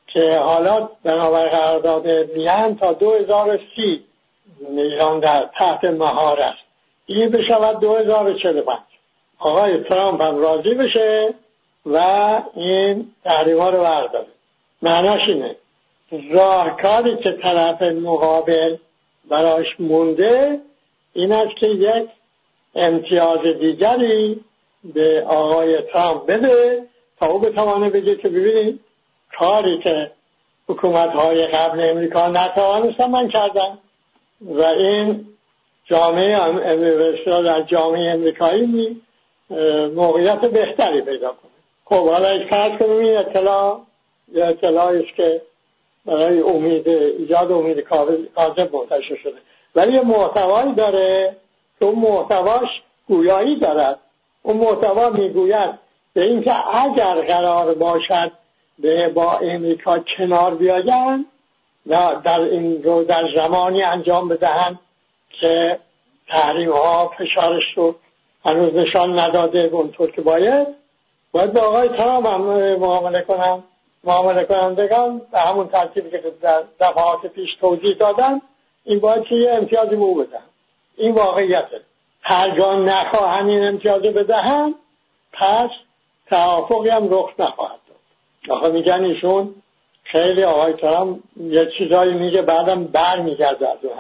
که 0.07 0.38
حالا 0.38 0.88
بنابر 1.03 1.49
قرارداد 1.49 2.07
میان 2.35 2.77
تا 2.77 2.92
2030 2.92 4.05
ایران 4.68 5.21
در 5.21 5.51
تحت 5.55 5.85
مهار 5.85 6.40
است. 6.40 6.62
این 7.07 7.29
بشود 7.29 7.81
2045 7.81 8.79
آقای 9.38 9.83
ترامپ 9.85 10.23
هم 10.23 10.38
راضی 10.38 10.75
بشه 10.75 11.35
و 11.87 11.99
این 12.55 13.14
تحریما 13.25 13.71
رو 13.71 13.81
برداره. 13.81 14.27
معناش 14.83 15.29
اینه. 15.29 15.57
راهکاری 16.31 17.16
که 17.16 17.33
طرف 17.33 17.83
مقابل 17.83 18.77
براش 19.28 19.66
مونده 19.78 20.61
این 21.12 21.32
است 21.32 21.56
که 21.56 21.66
یک 21.66 22.08
امتیاز 22.74 23.40
دیگری 23.40 24.44
به 24.85 25.24
آقای 25.26 25.82
ترامپ 25.92 26.26
بده 26.26 26.82
تا 27.20 27.26
او 27.26 27.38
بتوانه 27.38 27.90
بگه 27.90 28.16
که 28.16 28.28
ببینید 28.28 28.80
کاری 29.38 29.78
که 29.78 30.11
حکومت 30.68 31.11
های 31.11 31.46
قبل 31.46 31.90
امریکا 31.90 32.28
نتوانستن 32.28 33.11
من 33.11 33.28
کردم 33.28 33.78
و 34.40 34.62
این 34.62 35.26
جامعه 35.85 36.38
در 37.26 37.62
جامعه 37.62 38.11
امریکایی 38.11 39.02
موقعیت 39.94 40.40
بهتری 40.40 41.00
پیدا 41.02 41.28
کنه. 41.28 41.50
خب 41.85 42.08
حالا 42.08 42.46
فرض 42.50 42.78
کنیم 42.78 42.98
این 42.98 43.16
اطلاع 43.16 43.80
یا 44.32 44.46
اطلاعی 44.46 45.04
است 45.04 45.16
که 45.16 45.42
برای 46.06 46.40
امید 46.40 46.88
ایجاد 46.88 47.52
امید 47.52 47.80
کاذب 48.34 48.76
منتشر 48.76 49.16
شده. 49.22 49.38
ولی 49.74 49.92
یه 49.92 50.02
محتوایی 50.02 50.74
داره 50.74 51.36
که 51.78 51.84
اون 51.84 51.98
محتواش 51.98 52.68
گویایی 53.08 53.58
دارد 53.58 53.98
اون 54.42 54.56
محتوا 54.56 55.10
می‌گوید 55.10 55.74
به 56.14 56.22
اینکه 56.22 56.76
اگر 56.76 57.20
قرار 57.20 57.74
باشد 57.74 58.32
به 58.78 59.08
با 59.08 59.32
امریکا 59.32 59.98
کنار 59.98 60.54
بیاین 60.54 61.26
و 61.86 62.16
در 62.24 62.40
این 62.40 62.82
رو 62.82 63.04
در 63.04 63.24
زمانی 63.34 63.82
انجام 63.82 64.28
بدهند 64.28 64.78
که 65.40 65.78
تحریم 66.28 66.72
ها 66.72 67.12
فشارش 67.18 67.64
رو 67.76 67.94
هنوز 68.44 68.74
نشان 68.74 69.18
نداده 69.18 69.58
اونطور 69.58 70.10
که 70.10 70.22
باید 70.22 70.66
باید 71.32 71.52
با 71.52 71.60
آقای 71.60 71.88
ترامپ 71.88 72.26
هم 72.26 72.40
معامله 72.76 73.20
کنم. 73.20 73.64
معامله 74.04 74.44
کنندگان 74.44 75.18
به 75.32 75.38
همون 75.38 75.68
ترتیبی 75.68 76.10
که 76.10 76.22
در 76.40 76.62
دفعات 76.80 77.26
پیش 77.26 77.50
توضیح 77.60 77.96
دادن 77.96 78.40
این 78.84 78.98
باید 78.98 79.24
که 79.24 79.34
یه 79.34 79.50
امتیازی 79.50 79.96
به 79.96 80.02
او 80.02 80.14
بدن. 80.14 80.42
این 80.96 81.14
واقعیته. 81.14 81.80
هرگاه 82.22 82.76
نخواهن 82.76 83.46
این 83.48 83.64
امتیاز 83.64 84.02
بدهن 84.02 84.74
پس 85.32 85.70
توافقی 86.30 86.88
هم 86.88 87.08
رخ 87.10 87.30
نخواهد 87.38 87.78
داد. 87.88 88.56
آخه 88.56 88.68
میگن 88.68 89.04
ایشون 89.04 89.54
خیلی 90.04 90.44
آقای 90.44 90.72
ترامپ 90.72 91.20
یه 91.36 91.72
چیزایی 91.78 92.14
میگه 92.14 92.42
بعدم 92.42 92.84
بر 92.84 93.18
میگرده 93.18 93.68
از 93.68 93.76
اون 93.82 93.96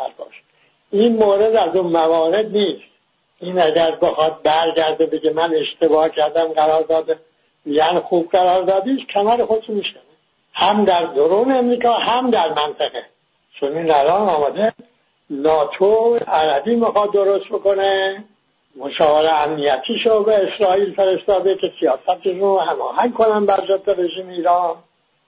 این 0.90 1.16
مورد 1.16 1.56
از 1.56 1.76
اون 1.76 1.92
موارد 1.92 2.46
نیست. 2.46 2.92
این 3.40 3.58
اگر 3.58 3.90
بخواد 3.90 4.42
برگرده 4.42 5.06
بگه 5.06 5.32
من 5.32 5.54
اشتباه 5.54 6.08
کردم 6.08 6.44
قرار 6.44 6.82
داده. 6.82 7.18
یعنی 7.66 7.98
خوب 8.00 8.28
قرار 8.32 8.62
دادیش 8.62 9.06
کمر 9.06 9.44
خودش 9.44 9.68
میشنه 9.68 10.02
هم 10.52 10.84
در 10.84 11.06
درون 11.06 11.52
امریکا 11.52 11.92
هم 11.92 12.30
در 12.30 12.48
منطقه. 12.48 13.04
چون 13.60 13.76
این 13.76 13.90
الان 13.90 14.28
آمده 14.28 14.72
ناتو 15.30 16.18
عربی 16.28 16.74
می‌خواد 16.74 17.12
درست 17.12 17.46
بکنه 17.46 18.24
مشاور 18.76 19.30
امنیتی 19.44 19.98
شو 20.04 20.22
به 20.22 20.34
اسرائیل 20.34 20.94
فرستاده 20.94 21.56
که 21.56 21.72
سیاست 21.80 22.26
رو 22.26 22.58
هماهنگ 22.58 23.14
کنن 23.14 23.46
بر 23.46 23.64
ضد 23.68 24.00
رژیم 24.00 24.28
ایران. 24.28 24.76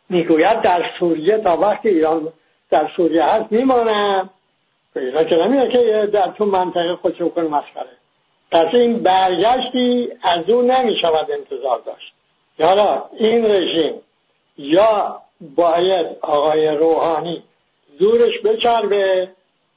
می‌گوید 0.09 0.61
در 0.61 0.91
سوریه 0.99 1.39
تا 1.39 1.57
وقتی 1.57 1.89
ایران 1.89 2.33
در 2.71 2.91
سوریه 2.97 3.25
هست 3.25 3.53
میمانم 3.53 4.31
اینا 4.97 5.25
که 5.25 5.37
نمیده 5.37 5.69
که 5.69 6.09
در 6.13 6.29
تو 6.29 6.47
منطقه 6.47 6.97
خودش 6.97 7.19
کنه 7.19 7.49
مسخره. 7.49 7.97
پس 8.51 8.67
این 8.73 9.03
برگشتی 9.03 10.13
از 10.23 10.51
او 10.51 10.63
نمی‌شود 10.63 11.31
انتظار 11.31 11.83
داشت. 11.87 12.14
حالا 12.61 13.03
این 13.19 13.45
رژیم 13.45 14.01
یا 14.59 15.21
باید 15.41 16.07
آقای 16.21 16.69
روحانی 16.69 17.43
زورش 17.99 18.41
بچربه 18.45 19.29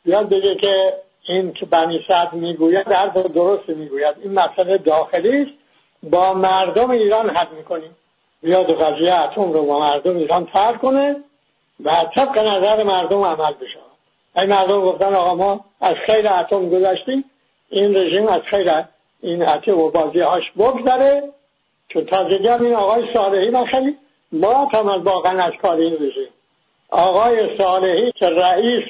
بیاد 0.04 0.30
بگه 0.30 0.56
که 0.56 0.94
این 1.28 1.54
که 1.54 1.66
بنی 1.66 2.06
صد 2.08 2.34
می‌گوید 2.34 2.88
در 2.88 3.08
درست 3.08 3.70
می‌گوید. 3.70 4.16
این 4.24 4.34
مسئله 4.34 4.78
داخلی 4.78 5.42
است. 5.42 5.52
با 6.04 6.34
مردم 6.34 6.90
ایران 6.90 7.30
حد 7.30 7.52
می‌کنیم. 7.54 7.96
بیاد 8.42 8.82
قضیه 8.82 9.22
اتم 9.24 9.52
رو 9.52 9.66
با 9.66 9.80
مردم 9.80 10.18
ایران 10.18 10.46
تر 10.46 10.74
کنه 10.74 11.16
و 11.84 12.06
طبق 12.16 12.38
نظر 12.38 12.84
مردم 12.84 13.24
عمل 13.24 13.54
بشه. 13.54 13.80
این 14.36 14.46
مردم 14.46 14.82
گفتن 14.82 15.14
آقا 15.16 15.36
ما 15.36 15.66
از 15.82 15.96
خیر 15.96 16.28
اتم 16.28 16.70
گذشتیم. 16.70 17.24
این 17.70 17.98
رژیم 17.98 18.28
از 18.28 18.42
خیر 18.42 18.72
این 19.22 19.48
اتم 19.48 19.80
و 19.80 19.90
بازی 19.90 20.20
هاش 20.20 20.52
بگذره. 20.52 21.24
چون 21.90 22.06
تازگی 22.06 22.50
این 22.50 22.76
آقای 22.76 23.14
صالحی 23.14 23.66
خیلی 23.66 23.98
ما 24.32 24.70
تمام 24.72 25.04
واقعا 25.04 25.44
از 25.44 25.54
کار 25.62 25.76
این 25.76 25.94
رژیم 25.94 26.30
آقای 26.90 27.58
صالحی 27.58 28.12
که 28.12 28.30
رئیس 28.30 28.86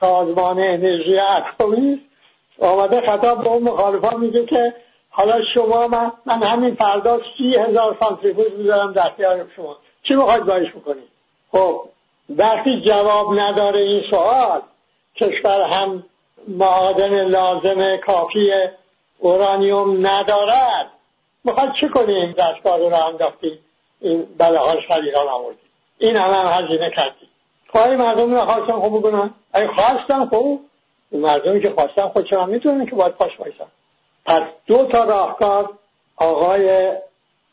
سازمان 0.00 0.58
انرژی 0.58 1.18
اتمی 1.18 2.00
آمده 2.60 3.00
خطاب 3.00 3.42
به 3.42 3.48
اون 3.48 3.62
مخالفان 3.62 4.20
میگه 4.20 4.44
که 4.44 4.74
حالا 5.10 5.44
شما 5.54 5.88
من, 5.88 6.12
من 6.26 6.42
همین 6.42 6.74
فردا 6.74 7.20
سی 7.38 7.56
هزار 7.56 7.96
سانتریفوژ 8.00 8.52
می‌ذارم 8.52 8.92
در 8.92 9.06
اختیار 9.06 9.46
شما. 9.56 9.76
چی 10.02 10.14
می‌خواید 10.14 10.44
باش 10.44 10.70
بکنید؟ 10.70 11.08
خب 11.52 11.82
وقتی 12.36 12.82
جواب 12.86 13.38
نداره 13.38 13.80
این 13.80 14.02
سوال 14.10 14.60
کشور 15.16 15.62
هم 15.62 16.04
معادن 16.48 17.24
لازم 17.24 17.96
کافی 17.96 18.50
اورانیوم 19.18 20.06
ندارد. 20.06 20.90
می‌خواد 21.48 21.72
چه 21.80 21.88
کنیم 21.88 22.32
دستگاه 22.32 22.78
رو 22.78 23.06
انداختی 23.06 23.58
این 24.00 24.26
بله 24.38 24.58
ها 24.58 24.72
ایران 25.02 25.28
آوردی 25.28 25.58
این 25.98 26.16
همه 26.16 26.34
هم 26.34 26.64
هزینه 26.64 26.90
کردی 26.90 27.28
خواهی 27.68 27.96
مردم 27.96 28.34
نخواستن 28.34 28.72
خوب 28.72 28.98
بکنن؟ 28.98 29.34
اگه 29.52 29.68
خواستن 29.68 30.26
خوب؟ 30.26 30.64
مردمی 31.12 31.60
که 31.60 31.70
خواستن 31.70 32.08
خودشون 32.08 32.38
هم 32.38 32.48
می‌تونن 32.48 32.86
که 32.86 32.94
باید 32.94 33.12
پاش 33.12 33.36
بایستن. 33.36 33.66
پس 34.26 34.42
دو 34.66 34.84
تا 34.84 35.04
راهکار 35.04 35.70
آقای 36.16 36.92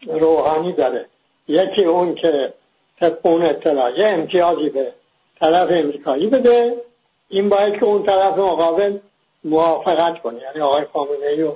روحانی 0.07 0.73
داره. 0.73 1.05
یکی 1.47 1.83
اون 1.83 2.15
که 2.15 2.53
طبق 2.99 3.25
اون 3.25 3.41
اطلاع 3.41 3.99
یه 3.99 4.07
امتیازی 4.07 4.69
به 4.69 4.93
طرف 5.39 5.67
امریکایی 5.71 6.27
بده. 6.27 6.81
این 7.29 7.49
باید 7.49 7.79
که 7.79 7.85
اون 7.85 8.03
طرف 8.03 8.37
مقابل 8.37 8.97
موافقت 9.43 10.21
کنه. 10.21 10.41
یعنی 10.41 10.61
آقای 10.61 10.85
خامنه 10.93 11.25
ای 11.25 11.43
و 11.43 11.51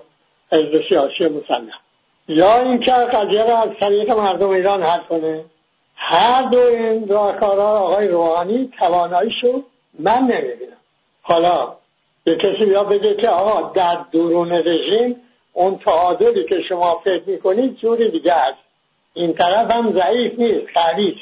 حزب 0.52 0.82
سیاسی 0.90 1.28
مسلح. 1.28 1.80
یا 2.30 2.60
اینکه 2.60 2.92
قضیه 2.92 3.44
را 3.44 3.58
از 3.58 3.70
طریق 3.80 4.12
مردم 4.12 4.50
ایران 4.50 4.84
حل 4.84 5.00
کنه. 5.00 5.46
هر 5.96 6.42
دو 6.42 6.60
این 6.60 7.08
راهکارها 7.08 7.80
آقای 7.80 8.08
روحانی 8.08 8.72
تواناییشو 8.80 9.64
من 10.00 10.20
نمی‌بینم. 10.20 10.78
حالا 11.22 11.76
به 12.24 12.36
کسی 12.36 12.66
بیا 12.66 12.84
بگه 12.84 13.16
که 13.16 13.30
آقا 13.30 13.70
در 13.70 13.98
درون 14.12 14.52
رژیم 14.52 15.16
اون 15.54 15.78
تعادلی 15.78 16.44
که 16.44 16.62
شما 16.62 17.02
فکر 17.04 17.24
می‌کنید 17.26 17.78
جوری 17.78 18.12
دیگه 18.12 18.34
است. 18.34 18.58
این 19.14 19.34
طرف 19.34 19.72
هم 19.72 19.94
ضعیف 19.94 20.40
نیست 20.40 20.68
خلیص 20.68 21.18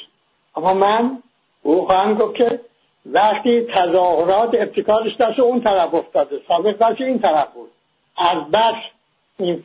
اما 0.56 0.74
من 0.74 1.24
او 1.63 1.86
خواهم 1.88 2.13
گفت 2.15 2.36
که 2.36 2.60
وقتی 3.06 3.62
تظاهرات 3.62 4.56
ابتکارش 4.56 5.17
دست 5.17 5.39
اون 5.39 5.62
طرف 5.62 5.93
افتاده. 5.93 6.41
سابق 6.48 6.78
دست 6.78 7.02
این 7.02 7.20
طرف 7.20 7.48
بود. 7.48 7.72
از 8.17 8.38
بس 8.54 8.76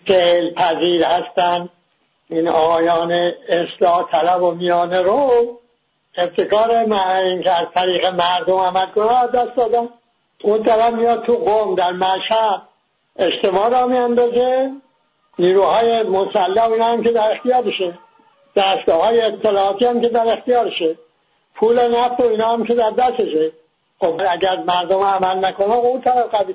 فعل 0.07 0.55
پذیر 0.55 1.05
هستند 1.05 1.69
این 2.29 2.49
آیان 2.49 3.13
اصلاح 3.49 4.11
طلب 4.11 4.43
و 4.43 4.51
میانه 4.51 5.01
رو 5.01 5.59
ابتکار 6.17 6.71
این 6.71 7.43
که 7.43 7.51
از 7.51 7.67
طریق 7.75 8.07
مردم 8.07 8.57
عمل 8.57 8.87
کنه 8.87 9.27
دست 9.27 9.57
دادن. 9.57 9.89
اون 10.43 10.63
طرف 10.63 10.93
میاد 10.93 11.25
تو 11.25 11.37
قوم 11.37 11.75
در 11.75 11.93
مشهد 11.93 12.63
اجتماع 13.17 13.69
را 13.69 13.87
میاندازه. 13.87 14.71
نیروهای 15.39 16.03
مسلح 16.03 16.73
اینا 16.73 16.85
هم 16.85 17.03
که 17.03 17.13
در 17.13 17.33
اختیارشه. 17.33 17.99
دستگاه 18.57 19.05
های 19.05 19.21
اطلاعاتی 19.21 19.85
هم 19.85 20.01
که 20.01 20.09
در 20.09 20.29
اختیارشه. 20.29 20.99
پول 21.55 21.97
نفت 21.97 22.21
و 22.21 22.23
اینا 22.23 22.53
هم 22.53 22.65
که 22.65 22.75
در 22.75 22.91
دستشه. 22.91 23.53
خب 24.01 24.21
اگر 24.31 24.57
مردم 24.57 25.01
عمل 25.01 25.45
نکنه 25.45 25.75
اون 25.75 26.01
طرف 26.01 26.35
قوی 26.35 26.55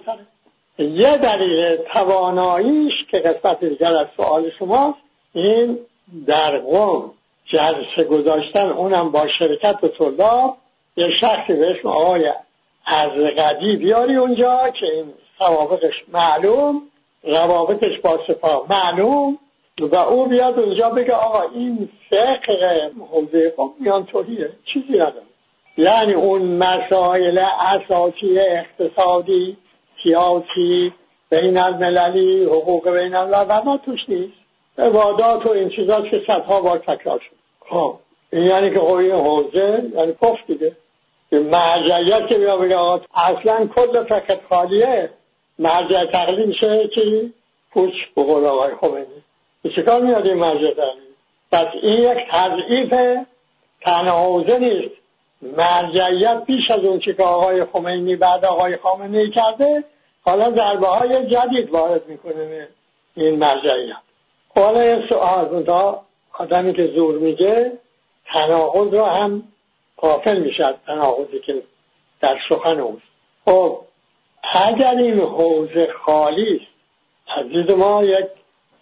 یه 0.80 1.18
دلیل 1.18 1.76
تواناییش 1.76 3.06
که 3.06 3.20
قسمت 3.20 3.60
دیگر 3.64 3.94
از 3.94 4.08
سوال 4.18 4.52
شماست 4.60 4.98
این 5.34 5.80
در 6.28 6.58
قوم 6.58 7.12
جلسه 7.46 8.04
گذاشتن 8.04 8.70
اونم 8.70 9.12
با 9.12 9.28
شرکت 9.40 9.84
و 9.84 9.88
طلاب 9.88 10.58
یه 10.98 11.08
شخصی 11.22 11.54
به 11.54 11.72
اسم 11.72 11.88
آقای 11.88 12.34
از 12.86 13.12
قدی 13.12 13.76
بیاری 13.76 14.16
اونجا 14.16 14.70
که 14.80 14.86
این 14.86 15.14
سوابقش 15.40 16.04
معلوم 16.14 16.82
روابطش 17.24 18.00
با 18.00 18.20
سپاه 18.28 18.66
معلوم 18.70 19.38
و 19.80 19.96
او 19.96 20.26
بیاد 20.26 20.60
اونجا 20.60 20.90
بگه 20.90 21.14
آقا 21.14 21.42
این 21.54 21.90
فقه 22.10 22.92
حوزه 23.12 23.54
خب 23.58 23.74
میان 23.80 24.06
توهیه 24.06 24.52
چیزی 24.66 24.94
نداره. 24.94 25.22
یعنی 25.78 26.14
اون 26.14 26.42
مسائل 26.42 27.46
اساسی 27.60 28.40
اقتصادی 28.40 29.58
سیاسی 30.04 30.94
بین 31.30 31.58
المللی 31.58 32.44
حقوق 32.44 32.90
بین 32.90 33.16
الملل 33.16 33.78
توش 33.78 34.00
نیست. 34.08 34.38
عبادات 34.78 35.46
و 35.46 35.50
این 35.50 35.70
چیزا 35.70 36.02
که 36.02 36.24
صدها 36.28 36.62
بار 36.62 36.78
تکرار 36.78 37.20
شد. 37.20 37.36
خب. 37.70 37.96
این 38.34 38.44
یعنی 38.44 38.72
که 38.74 38.80
خب 38.80 38.94
این 38.94 39.12
حوزه 39.12 39.92
یعنی 39.96 40.14
کف 40.22 40.38
دیگه. 40.48 40.76
که 41.30 41.40
مرجعیت 41.40 42.28
که 42.28 42.38
بیا 42.38 42.58
بگه 42.58 42.76
آقا 42.76 43.06
اصلا 43.16 43.68
کل 43.76 44.04
فقط 44.04 44.40
خالیه. 44.50 45.10
مرجع 45.60 46.06
تقلیم 46.06 46.48
میشه 46.48 46.88
چی؟ 46.88 47.34
پوچ 47.72 47.94
بقول 48.18 48.46
آقای 48.46 48.76
خمینی 48.82 49.24
به 49.62 49.84
کار 49.84 50.02
میاد 50.02 50.28
این 50.28 50.38
مرجع 50.38 50.74
تقلیم 50.74 51.08
پس 51.52 51.68
این 51.82 52.04
یک 52.04 52.18
تضعیف 52.32 53.18
تنها 53.82 54.24
حوزه 54.24 54.60
نیست. 54.60 54.96
مرجعیت 55.42 56.44
پیش 56.44 56.72
از 56.72 56.80
اون 56.80 57.00
که 57.00 57.16
آقای 57.20 57.66
خمینی 57.66 58.16
بعد 58.16 58.46
آقای 58.46 58.78
خامنه 58.78 59.30
کرده 59.30 59.84
حالا 60.22 60.52
ضربه 60.52 60.88
های 60.88 61.26
جدید 61.26 61.70
وارد 61.70 62.08
می‌کنه 62.08 62.68
این 63.16 63.40
مرجعیت. 63.40 63.96
حالا 64.56 64.80
این 64.80 65.08
سؤال 65.10 65.66
آدمی 66.34 66.74
که 66.74 66.88
زور 66.88 67.18
میگه 67.18 67.72
تناقض 68.26 68.94
رو 68.94 69.06
هم 69.06 69.44
قافل 69.98 70.38
می‌شد 70.38 70.76
تناقضی 70.86 71.40
که 71.40 71.64
در 72.22 72.38
سخن 72.50 72.80
اوست. 72.80 73.02
خب 73.46 73.80
اگر 74.54 74.96
این 74.98 75.20
حوزه 75.20 75.90
خالی 76.06 76.56
است 76.56 76.72
عزیز 77.38 77.70
ما 77.78 78.04
یک 78.04 78.28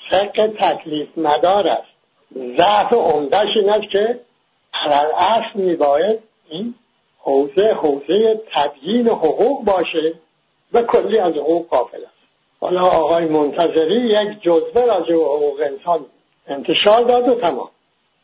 فقه 0.10 0.48
تکلیف 0.48 1.18
مدار 1.18 1.68
است. 1.68 1.88
ضعف 2.58 2.94
عمدهش 2.94 3.50
این 3.56 3.70
است 3.70 3.90
که 3.92 4.20
علال 4.74 5.06
اصل 5.18 5.60
میباید 5.60 6.20
این 6.50 6.76
حوزه 7.20 7.74
حوزه 7.74 8.42
تبیین 8.52 9.08
حقوق 9.08 9.64
باشه 9.64 10.14
و 10.74 10.82
کلی 10.82 11.18
از 11.18 11.34
حقوق 11.34 11.68
قافل 11.68 11.98
است. 11.98 12.16
حالا 12.60 12.82
آقای 12.82 13.26
منتظری 13.26 13.96
یک 13.96 14.42
جزوه 14.42 14.86
راجع 14.86 15.16
به 15.16 15.24
حقوق 15.24 15.62
انسان 15.62 16.06
انتشار 16.48 17.02
داد 17.02 17.28
و 17.28 17.36
تمام. 17.36 17.70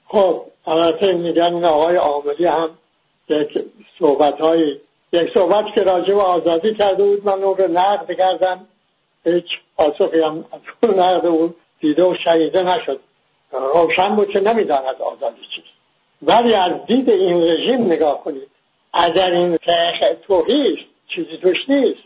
خب 0.08 0.42
البته 0.66 1.14
میگن 1.14 1.54
این 1.54 1.66
آقای 1.66 1.96
عاملی 1.96 2.46
هم 2.46 2.70
یک 3.30 3.66
صحبت 4.00 4.42
های 4.42 4.78
یک 5.14 5.34
صحبت 5.34 5.66
که 5.76 5.84
راجع 5.84 6.14
به 6.14 6.22
آزادی 6.22 6.74
کرده 6.74 7.04
بود 7.04 7.26
من 7.26 7.44
اون 7.44 7.58
رو 7.58 7.72
نقد 7.72 8.18
کردم. 8.18 8.68
هیچ 9.24 9.46
پاسخی 9.78 10.20
هم 10.20 10.46
از 10.52 10.60
اون 10.82 11.00
نقد 11.00 11.54
دیده 11.80 12.04
و 12.04 12.16
شهیده 12.24 12.64
نشد. 12.64 13.00
روشن 13.52 14.16
بود 14.16 14.30
که 14.30 14.40
نمی‌داند 14.40 15.02
آزادی 15.02 15.42
چیست 15.56 15.71
ولی 16.22 16.54
از 16.54 16.72
دید 16.88 17.10
این 17.10 17.44
رژیم 17.44 17.86
نگاه 17.86 18.24
کنید. 18.24 18.48
اگر 18.94 19.32
این 19.32 19.58
توحید 20.28 20.80
چیزی 21.08 21.38
توش 21.42 21.70
نیست. 21.70 22.02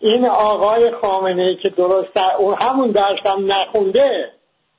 این 0.00 0.26
آقای 0.26 0.90
خامنه 0.90 1.42
ای 1.42 1.56
که 1.56 1.68
درست 1.68 2.16
اون 2.38 2.54
همون 2.60 2.90
درس 2.90 3.26
نخونده 3.26 4.30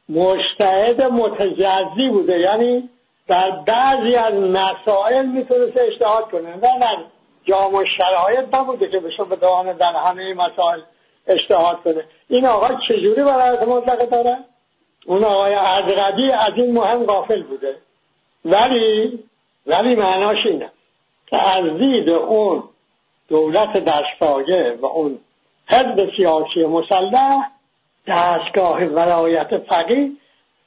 مشتهد 0.10 1.02
متجزی 1.02 2.10
بوده. 2.10 2.39
یعنی 2.39 2.89
در 3.28 3.52
بعضی 3.52 4.15
از 4.15 4.34
مسائل 4.34 5.25
می‌تونست 5.25 5.78
اجتهاد 5.78 6.32
کنه. 6.32 6.56
نه 6.56 6.80
در 6.80 6.97
جامع 7.43 7.86
شرایط 7.97 8.56
نبوده 8.56 8.89
که 8.89 8.99
بشه 8.99 9.23
به 9.23 9.36
دانه 9.36 9.73
در 9.73 9.93
همه 9.93 10.34
مسائل 10.34 10.80
اجتهاد 11.28 11.84
کنه. 11.84 12.04
این 12.30 12.45
آقای 12.45 12.75
چجوری 12.88 13.23
برای 13.23 13.65
مطلقه 13.65 14.06
داره؟ 14.06 14.38
اون 15.06 15.23
آقای 15.23 15.54
ازردی 15.54 16.32
از 16.32 16.54
این 16.56 16.71
مهم 16.71 17.06
غافل 17.06 17.43
بوده. 17.43 17.75
ولی 18.45 19.19
ولی 19.65 19.95
معناش 19.95 20.45
اینه 20.45 20.71
که 21.28 21.38
از 21.38 21.78
دید 21.78 22.10
اون 22.10 22.63
دولت 23.28 23.78
دستایه 23.78 24.78
و 24.82 24.86
اون 24.86 25.19
حزب 25.67 26.10
سیاسی 26.17 26.65
مسلح 26.65 27.52
دستگاه 28.08 28.84
ولایت 28.84 29.58
فقیه 29.58 30.12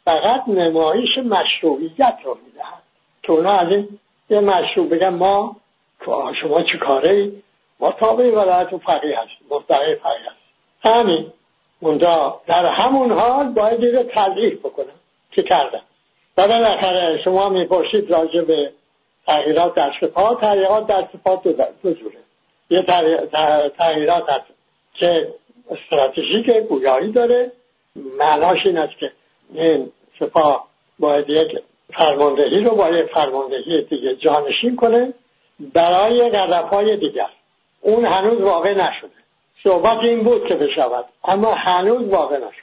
فقط 0.05 0.49
نمایش 0.49 1.19
مشروعیت 1.19 2.19
رو 2.25 2.39
می‌دهد. 2.47 2.83
که 3.23 3.33
اونا 3.33 3.53
از 3.53 3.69
این 3.69 3.99
یه 4.31 4.41
مشروع 4.41 4.89
بگن 4.89 5.09
ما 5.09 5.57
شما 6.41 6.63
چه 6.63 6.79
کاره 6.79 7.33
ما 7.81 7.93
تابع 7.93 8.31
ولایت 8.31 8.73
و 8.73 8.79
فقیه 8.79 9.19
هستیم 9.19 9.47
مستقی 9.51 9.95
فقیه 9.95 10.31
هست 10.31 10.43
همین. 10.85 11.33
اونجا 11.81 12.41
در 12.47 12.67
همون 12.67 13.13
حال 13.13 13.49
باید 13.49 13.81
یه 13.81 14.05
تضعیف 14.05 14.59
بکنم 14.59 14.95
که 15.31 15.43
کردم 15.43 15.83
و 16.37 16.49
بالاخره 16.49 17.21
شما 17.25 17.49
می‌پرسید 17.49 18.11
راجع 18.11 18.41
به 18.41 18.73
تغییرات 19.27 19.75
در 19.75 19.93
شفا 20.01 20.35
تغییرات 20.35 20.87
در 20.87 21.05
شفا 21.13 21.37
دو 21.83 21.93
جوره. 21.95 22.19
یه 22.71 22.83
تغییرات 23.79 24.31
هست 24.31 24.45
که 24.95 25.35
استراتژیک 25.71 26.51
گویایی 26.51 27.13
داره. 27.13 27.53
معناش 28.19 28.67
این 28.67 28.79
است 28.79 28.99
که 28.99 29.13
این 29.55 29.93
سپاه 30.21 30.69
باید 30.99 31.31
یک 31.31 31.59
فرماندهی 31.93 32.65
رو 32.65 32.75
با 32.75 32.89
یک 32.89 33.11
فرماندهی 33.15 33.83
دیگه 33.83 34.17
جانشین 34.17 34.77
کنه 34.77 35.13
برای 35.61 36.21
هدف 36.21 36.69
های 36.69 36.97
دیگر. 36.97 37.29
اون 37.81 38.05
هنوز 38.05 38.41
واقع 38.41 38.73
نشده. 38.73 39.11
صحبت 39.65 39.99
این 39.99 40.23
بود 40.23 40.47
که 40.47 40.55
بشود 40.55 41.05
اما 41.25 41.55
هنوز 41.55 42.09
واقع 42.09 42.37
نشد 42.37 42.63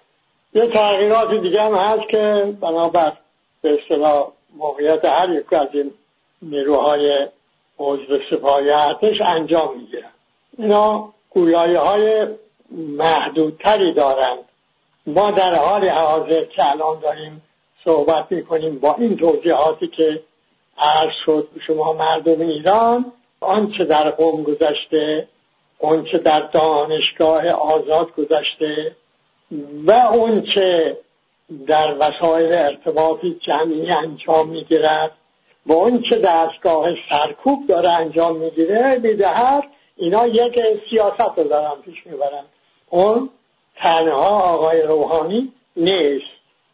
یه 0.54 0.68
تغییرات 0.68 1.42
دیگه 1.42 1.64
هم 1.64 1.74
هست 1.74 2.10
که 2.10 2.54
بنابر 2.62 3.14
به 3.62 3.80
اصطلاح 3.82 4.32
موقعیت 4.58 5.06
هر 5.06 5.30
یک 5.30 5.54
از 5.54 5.68
این 5.74 5.92
نیروهای 6.42 7.28
عضو 7.80 8.20
سپاهی 8.32 8.72
انجام 9.22 9.78
می‌گیرن. 9.78 10.12
اینا 10.58 11.14
گویایی 11.30 11.76
های 11.76 12.28
محدودتری 12.72 13.94
دارند. 13.94 14.40
ما 15.08 15.32
در 15.32 15.56
حال 15.56 15.90
حاضر 15.90 16.44
که 16.46 16.72
الان 16.72 17.00
داریم 17.00 17.42
صحبت 17.86 18.26
می‌کنیم 18.30 18.80
با 18.80 18.96
این 18.96 19.18
توضیحاتی 19.18 19.88
که 19.88 20.24
عرض 20.78 21.14
شد 21.26 21.48
شما 21.68 21.94
مردم 21.94 22.42
ایران 22.42 23.12
آنچه 23.40 23.86
در 23.86 24.10
قوم 24.10 24.44
گذشته 24.44 25.28
آنچه 25.80 26.18
در 26.18 26.40
دانشگاه 26.40 27.48
آزاد 27.50 28.16
گذشته 28.16 28.96
و 29.86 29.92
اونچه 29.92 30.98
در 31.68 31.96
وسایل 32.00 32.54
ارتباطی 32.54 33.40
جمعی 33.42 33.92
انجام 33.92 34.50
می‌گیرد. 34.50 35.12
و 35.66 35.74
اونچه 35.74 36.20
دستگاه 36.20 36.90
سرکوب 37.10 37.68
داره 37.68 37.90
انجام 37.90 38.36
می‌گیره 38.36 39.00
می‌دهد 39.04 39.64
اینا 39.96 40.28
یک 40.28 40.60
سیاست 40.90 41.38
رو 41.38 41.44
دارن 41.44 41.82
پیش 41.86 42.06
می‌برن. 42.06 42.44
اون 42.90 43.30
تنها 43.76 44.40
آقای 44.40 44.82
روحانی 44.82 45.54
نیست. 45.78 46.26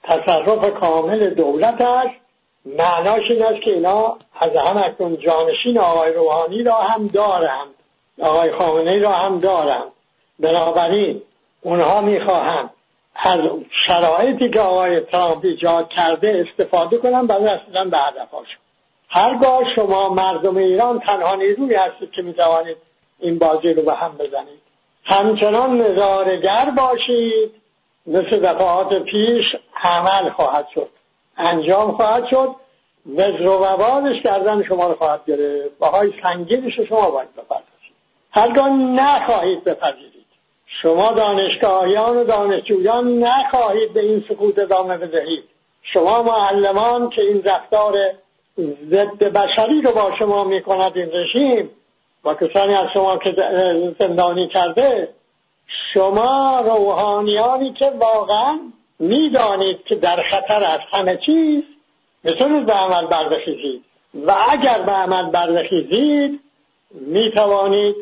تصرف 0.03 0.73
کامل 0.73 1.29
دولت 1.29 1.81
است. 1.81 2.15
معناش 2.65 3.31
این 3.31 3.43
است 3.43 3.61
که 3.61 3.73
اینا 3.73 4.17
از 4.39 4.55
هم 4.55 4.77
اکنون 4.77 5.17
جانشین 5.17 5.77
آقای 5.77 6.13
روحانی 6.13 6.63
را 6.63 6.75
هم 6.75 7.07
دارند. 7.07 7.73
آقای 8.21 8.51
خامنه 8.51 8.99
را 8.99 9.11
هم 9.11 9.39
دارند. 9.39 9.91
بنابراین 10.39 11.21
اونها 11.61 12.01
می‌خواهند 12.01 12.69
از 13.15 13.39
شرایطی 13.87 14.49
که 14.49 14.59
آقای 14.59 14.99
ترامپ 14.99 15.45
ایجاد 15.45 15.89
کرده 15.89 16.45
استفاده 16.47 16.97
کنن 16.97 17.27
برای 17.27 17.43
رسیدن 17.43 17.89
به 17.89 17.97
هدفهاشون 17.97 18.57
هرگاه 19.09 19.75
شما 19.75 20.09
مردم 20.09 20.57
ایران 20.57 20.99
تنها 20.99 21.35
نیروی 21.35 21.75
هستید 21.75 22.11
که 22.11 22.21
می‌توانید 22.21 22.77
این 23.19 23.39
بازی 23.39 23.73
رو 23.73 23.81
به 23.81 23.93
هم 23.93 24.17
بزنید. 24.17 24.61
همچنان 25.03 25.81
نظارگر 25.81 26.73
باشید. 26.77 27.51
مثل 28.07 28.39
دفعات 28.39 29.03
پیش 29.03 29.45
عمل 29.83 30.29
خواهد 30.29 30.67
شد. 30.73 30.89
انجام 31.37 31.91
خواهد 31.91 32.27
شد. 32.27 32.55
وزر 33.15 33.47
و 33.47 33.63
وبالش 33.63 34.23
کردن 34.23 34.63
شما 34.63 34.87
رو 34.87 34.95
خواهد 34.95 35.21
گرفت. 35.27 35.79
بهای 35.79 36.13
سنگینش 36.23 36.79
شما 36.79 37.09
باید 37.09 37.33
بپردازید. 37.33 37.95
هرگاه 38.31 38.69
نخواهید 38.69 39.63
بپذیرید. 39.63 40.14
شما 40.85 41.11
دانشگاهیان 41.11 42.17
و 42.17 42.23
دانشجویان 42.23 43.19
نخواهید 43.19 43.93
به 43.93 43.99
این 43.99 44.25
سکوت 44.29 44.59
ادامه 44.59 44.97
بدهید. 44.97 45.43
شما 45.81 46.23
معلمان 46.23 47.09
که 47.09 47.21
این 47.21 47.43
رفتار 47.43 47.93
ضد 48.89 49.23
بشری 49.23 49.81
رو 49.81 49.91
با 49.91 50.11
شما 50.19 50.43
می‌کند 50.43 50.97
این 50.97 51.09
رژیم 51.13 51.69
با 52.23 52.35
کسانی 52.35 52.73
از 52.73 52.87
شما 52.93 53.17
که 53.17 53.35
زندانی 53.99 54.47
کرده 54.47 55.09
شما 55.93 56.61
روحانیانی 56.65 57.73
که 57.73 57.89
واقعا 57.89 58.59
می‌دانید 58.99 59.83
که 59.83 59.95
در 59.95 60.21
خطر 60.21 60.63
از 60.63 60.79
همه 60.91 61.17
چیز 61.17 61.63
می‌تونید 62.23 62.65
به 62.65 62.73
عمل 62.73 63.07
بردخیزید 63.07 63.83
و 64.27 64.35
اگر 64.49 64.81
به 64.81 64.91
عمل 64.91 65.29
بردخیزید 65.31 66.39
می‌توانید 66.91 67.95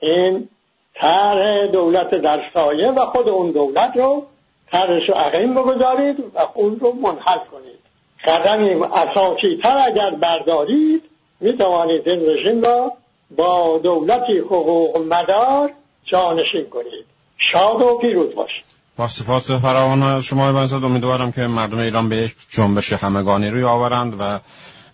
این 0.00 0.48
طرح 0.94 1.66
دولت 1.66 2.10
در 2.10 2.40
سایه 2.54 2.90
و 2.90 3.06
خود 3.06 3.28
اون 3.28 3.50
دولت 3.50 3.96
رو 3.96 4.26
ترش 4.72 5.08
رو 5.08 5.14
عقیم 5.14 5.54
بگذارید 5.54 6.20
و 6.34 6.38
اون 6.54 6.80
رو 6.80 6.92
منحل 6.92 7.38
کنید. 7.38 7.78
قدمی 8.24 8.70
اساسی 8.70 9.58
تر 9.62 9.78
اگر 9.86 10.10
بردارید 10.10 11.02
می 11.40 11.52
توانید 11.52 12.08
این 12.08 12.20
رژیم 12.28 12.62
را 12.62 12.92
با 13.36 13.80
دولتی 13.82 14.38
حقوق 14.38 14.98
مدار 14.98 15.70
جانشین 16.04 16.66
کنید. 16.70 17.04
شاد 17.38 17.82
و 17.82 17.98
پیروز 17.98 18.34
باشید. 18.34 18.64
با 18.96 19.08
سپاس 19.08 19.50
فراوان 19.50 20.20
شما 20.20 20.52
بنزد 20.52 20.84
امیدوارم 20.84 21.32
که 21.32 21.40
مردم 21.40 21.78
ایران 21.78 22.08
به 22.08 22.16
یک 22.16 22.34
جنبش 22.50 22.92
همگانی 22.92 23.50
روی 23.50 23.64
آورند 23.64 24.16
و 24.18 24.40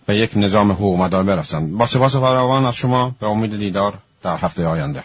به 0.05 0.15
یک 0.15 0.31
نظام 0.35 0.71
حقوق 0.71 0.99
مدار 0.99 1.23
برسند. 1.23 1.77
با 1.77 1.85
سپاس 1.85 2.15
فراوان 2.15 2.65
از 2.65 2.75
شما 2.75 3.11
به 3.19 3.27
امید 3.27 3.57
دیدار 3.57 3.93
در 4.23 4.37
هفته 4.37 4.67
آینده. 4.67 5.03